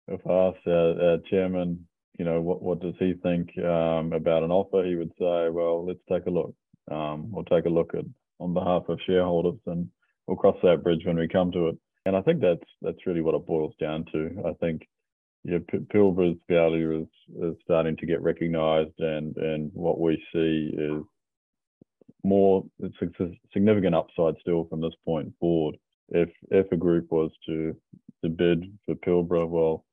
if 0.09 0.27
I 0.27 0.49
asked 0.49 0.67
our, 0.67 1.11
our 1.11 1.19
chairman, 1.31 1.87
you 2.19 2.25
know, 2.25 2.41
what 2.41 2.63
what 2.63 2.81
does 2.81 2.95
he 2.99 3.15
think 3.23 3.51
um, 3.59 4.13
about 4.13 4.43
an 4.43 4.51
offer, 4.51 4.85
he 4.85 4.97
would 4.97 5.13
say, 5.19 5.49
well, 5.49 5.87
let's 5.87 6.01
take 6.11 6.27
a 6.27 6.31
look. 6.31 6.55
Um, 6.91 7.31
we'll 7.31 7.45
take 7.45 7.65
a 7.67 7.71
look 7.71 7.95
at 7.95 8.05
on 8.41 8.53
behalf 8.53 8.89
of 8.89 8.99
shareholders, 9.07 9.61
and 9.67 9.89
we'll 10.31 10.37
cross 10.37 10.57
that 10.63 10.85
bridge 10.85 11.05
when 11.05 11.19
we 11.19 11.27
come 11.27 11.51
to 11.51 11.69
it. 11.69 11.77
And 12.07 12.17
I 12.17 12.23
think 12.23 12.41
that's 12.41 12.65
that's 12.81 13.07
really 13.07 13.21
what 13.21 13.35
it 13.35 13.47
boils 13.47 13.75
down 13.81 14.05
to. 14.13 14.31
I 14.47 14.53
think 14.65 14.87
yeah, 15.45 15.59
P- 15.69 15.79
Pilbara's 15.79 16.39
value 16.49 17.03
is 17.03 17.43
is 17.43 17.57
starting 17.65 17.97
to 17.97 18.07
get 18.07 18.23
recognised, 18.23 18.99
and 18.99 19.37
and 19.37 19.71
what 19.75 20.01
we 20.01 20.17
see 20.33 20.73
is 20.73 21.03
more 22.23 22.65
it's 22.79 22.95
a 23.21 23.31
significant 23.53 23.95
upside 23.95 24.35
still 24.41 24.65
from 24.71 24.81
this 24.81 24.95
point 25.05 25.33
forward. 25.41 25.77
If 26.11 26.31
if 26.51 26.71
a 26.73 26.77
group 26.77 27.11
was 27.11 27.33
to 27.47 27.77
to 28.23 28.31
bid 28.31 28.73
for 28.87 28.95
Pilbara, 28.95 29.49
well, 29.49 29.85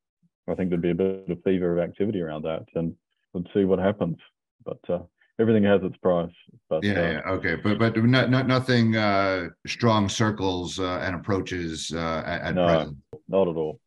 I 0.48 0.54
think 0.54 0.70
there'd 0.70 0.82
be 0.82 0.92
a 0.92 0.96
bit 0.96 1.30
of 1.30 1.44
fever 1.44 1.78
of 1.78 1.84
activity 1.84 2.22
around 2.22 2.44
that, 2.44 2.66
and 2.76 2.96
we'll 3.34 3.44
see 3.54 3.66
what 3.66 3.80
happens. 3.80 4.18
But 4.64 4.80
uh, 4.88 5.00
everything 5.40 5.64
has 5.64 5.82
its 5.84 5.98
price. 5.98 6.32
But 6.70 6.84
Yeah, 6.84 6.94
uh, 6.94 7.12
yeah, 7.12 7.22
okay, 7.32 7.56
but 7.56 7.80
but 7.80 7.98
not 7.98 8.30
not 8.30 8.48
nothing 8.48 8.96
uh 8.96 9.50
strong 9.66 10.10
circles 10.10 10.80
uh 10.80 11.00
and 11.04 11.16
approaches 11.16 11.92
uh 11.94 12.24
at, 12.26 12.42
at 12.42 12.56
No. 12.56 12.66
present. 12.66 12.98
not 13.28 13.48
at 13.48 13.56
all. 13.56 13.80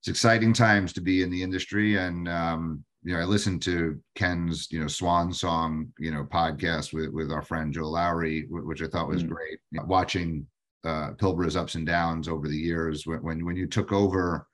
It's 0.00 0.08
exciting 0.08 0.52
times 0.54 0.92
to 0.94 1.00
be 1.00 1.22
in 1.22 1.30
the 1.30 1.42
industry 1.42 1.96
and 1.98 2.28
um 2.28 2.84
you 3.02 3.14
know, 3.14 3.20
I 3.20 3.24
listened 3.24 3.62
to 3.62 3.98
Ken's, 4.14 4.70
you 4.70 4.78
know, 4.78 4.86
Swan 4.86 5.32
Song, 5.32 5.90
you 5.98 6.10
know, 6.10 6.24
podcast 6.24 6.92
with 6.92 7.08
with 7.10 7.32
our 7.32 7.40
friend 7.42 7.72
Joe 7.72 7.88
Lowry, 7.88 8.46
which 8.50 8.82
I 8.82 8.88
thought 8.88 9.08
was 9.08 9.24
Mm. 9.24 9.28
great. 9.28 9.58
You 9.70 9.80
know, 9.80 9.86
watching 9.86 10.46
uh 10.84 11.12
Pilbara's 11.12 11.56
ups 11.56 11.74
and 11.76 11.86
downs 11.86 12.28
over 12.28 12.48
the 12.48 12.56
years 12.56 13.06
when 13.06 13.22
when 13.22 13.44
when 13.44 13.56
you 13.56 13.66
took 13.66 13.92
over 13.92 14.46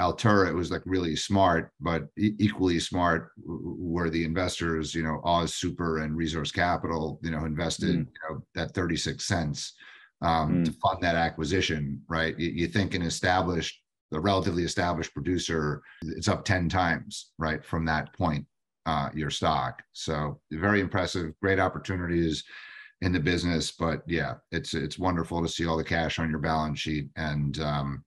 Altura, 0.00 0.48
it 0.48 0.54
was 0.54 0.70
like 0.70 0.82
really 0.84 1.16
smart, 1.16 1.70
but 1.80 2.04
equally 2.18 2.78
smart 2.78 3.30
were 3.44 4.10
the 4.10 4.24
investors, 4.24 4.94
you 4.94 5.02
know, 5.02 5.20
AusSuper 5.24 6.04
and 6.04 6.16
Resource 6.16 6.52
Capital, 6.52 7.18
you 7.22 7.30
know, 7.30 7.44
invested, 7.46 7.96
Mm. 7.96 8.06
you 8.06 8.20
know, 8.28 8.42
that 8.54 8.74
36 8.74 9.24
cents 9.24 9.74
um, 10.20 10.64
to 10.64 10.72
fund 10.72 10.98
that 11.00 11.14
acquisition, 11.14 12.02
right? 12.08 12.38
You, 12.38 12.50
you 12.50 12.66
think 12.68 12.94
an 12.94 13.02
established, 13.02 13.80
a 14.12 14.20
relatively 14.20 14.64
established 14.64 15.14
producer, 15.14 15.82
it's 16.02 16.28
up 16.28 16.44
10 16.44 16.68
times, 16.68 17.32
right? 17.38 17.64
From 17.64 17.84
that 17.86 18.12
point, 18.12 18.46
uh, 18.84 19.08
your 19.14 19.30
stock. 19.30 19.82
So 19.92 20.40
very 20.52 20.80
impressive, 20.80 21.32
great 21.40 21.58
opportunities 21.58 22.44
in 23.00 23.12
the 23.12 23.20
business, 23.20 23.72
but 23.72 24.02
yeah, 24.06 24.34
it's, 24.52 24.74
it's 24.74 24.98
wonderful 24.98 25.42
to 25.42 25.48
see 25.48 25.66
all 25.66 25.76
the 25.76 25.84
cash 25.84 26.18
on 26.18 26.30
your 26.30 26.38
balance 26.38 26.80
sheet 26.80 27.08
and, 27.16 27.58
um, 27.60 28.04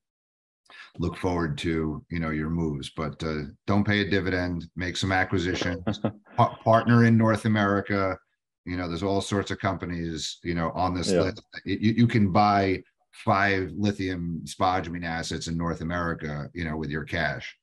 look 0.97 1.17
forward 1.17 1.57
to 1.57 2.03
you 2.09 2.19
know 2.19 2.29
your 2.29 2.49
moves 2.49 2.89
but 2.89 3.21
uh, 3.23 3.41
don't 3.67 3.85
pay 3.85 4.01
a 4.01 4.09
dividend 4.09 4.65
make 4.75 4.97
some 4.97 5.11
acquisitions 5.11 5.99
pa- 6.37 6.55
partner 6.63 7.05
in 7.05 7.17
north 7.17 7.45
america. 7.45 8.17
You 8.65 8.77
know 8.77 8.87
there's 8.87 9.03
all 9.03 9.21
sorts 9.21 9.51
of 9.51 9.59
companies 9.59 10.37
you 10.43 10.53
know 10.53 10.71
on 10.75 10.93
this 10.93 11.11
Yeah. 11.11 11.21
list. 11.21 11.41
You, 11.65 11.93
you 12.01 12.07
can 12.07 12.31
buy 12.31 12.83
five 13.11 13.71
lithium 13.75 14.41
spodumene 14.45 15.05
assets 15.05 15.47
in 15.47 15.57
north 15.57 15.81
america 15.81 16.49
you 16.53 16.63
know 16.63 16.77
with 16.77 16.89
your 16.89 17.03
cash 17.03 17.55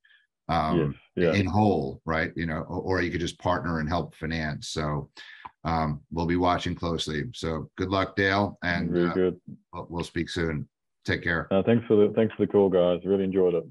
um 0.48 0.94
yeah. 1.16 1.32
in 1.32 1.46
whole 1.46 2.00
right? 2.04 2.32
You 2.36 2.46
know 2.46 2.60
or, 2.68 2.80
or 2.80 3.02
you 3.02 3.10
could 3.10 3.20
just 3.20 3.38
partner 3.38 3.80
and 3.80 3.88
help 3.88 4.14
finance. 4.14 4.68
So 4.70 5.10
um 5.64 6.00
we'll 6.10 6.26
be 6.26 6.36
watching 6.36 6.74
closely. 6.74 7.24
So 7.34 7.70
good 7.76 7.90
luck 7.90 8.16
dale 8.16 8.58
and 8.62 8.96
uh, 8.96 9.12
we'll, 9.72 9.86
we'll 9.88 10.04
speak 10.04 10.28
soon 10.28 10.68
take 11.06 11.22
care 11.22 11.46
Uh, 11.50 11.62
thanks 11.62 11.86
for 11.86 11.96
the 11.96 12.12
thanks 12.14 12.34
for 12.34 12.44
the 12.44 12.52
call, 12.52 12.68
guys. 12.68 13.00
Really 13.04 13.24
enjoyed 13.24 13.54
it. 13.54 13.64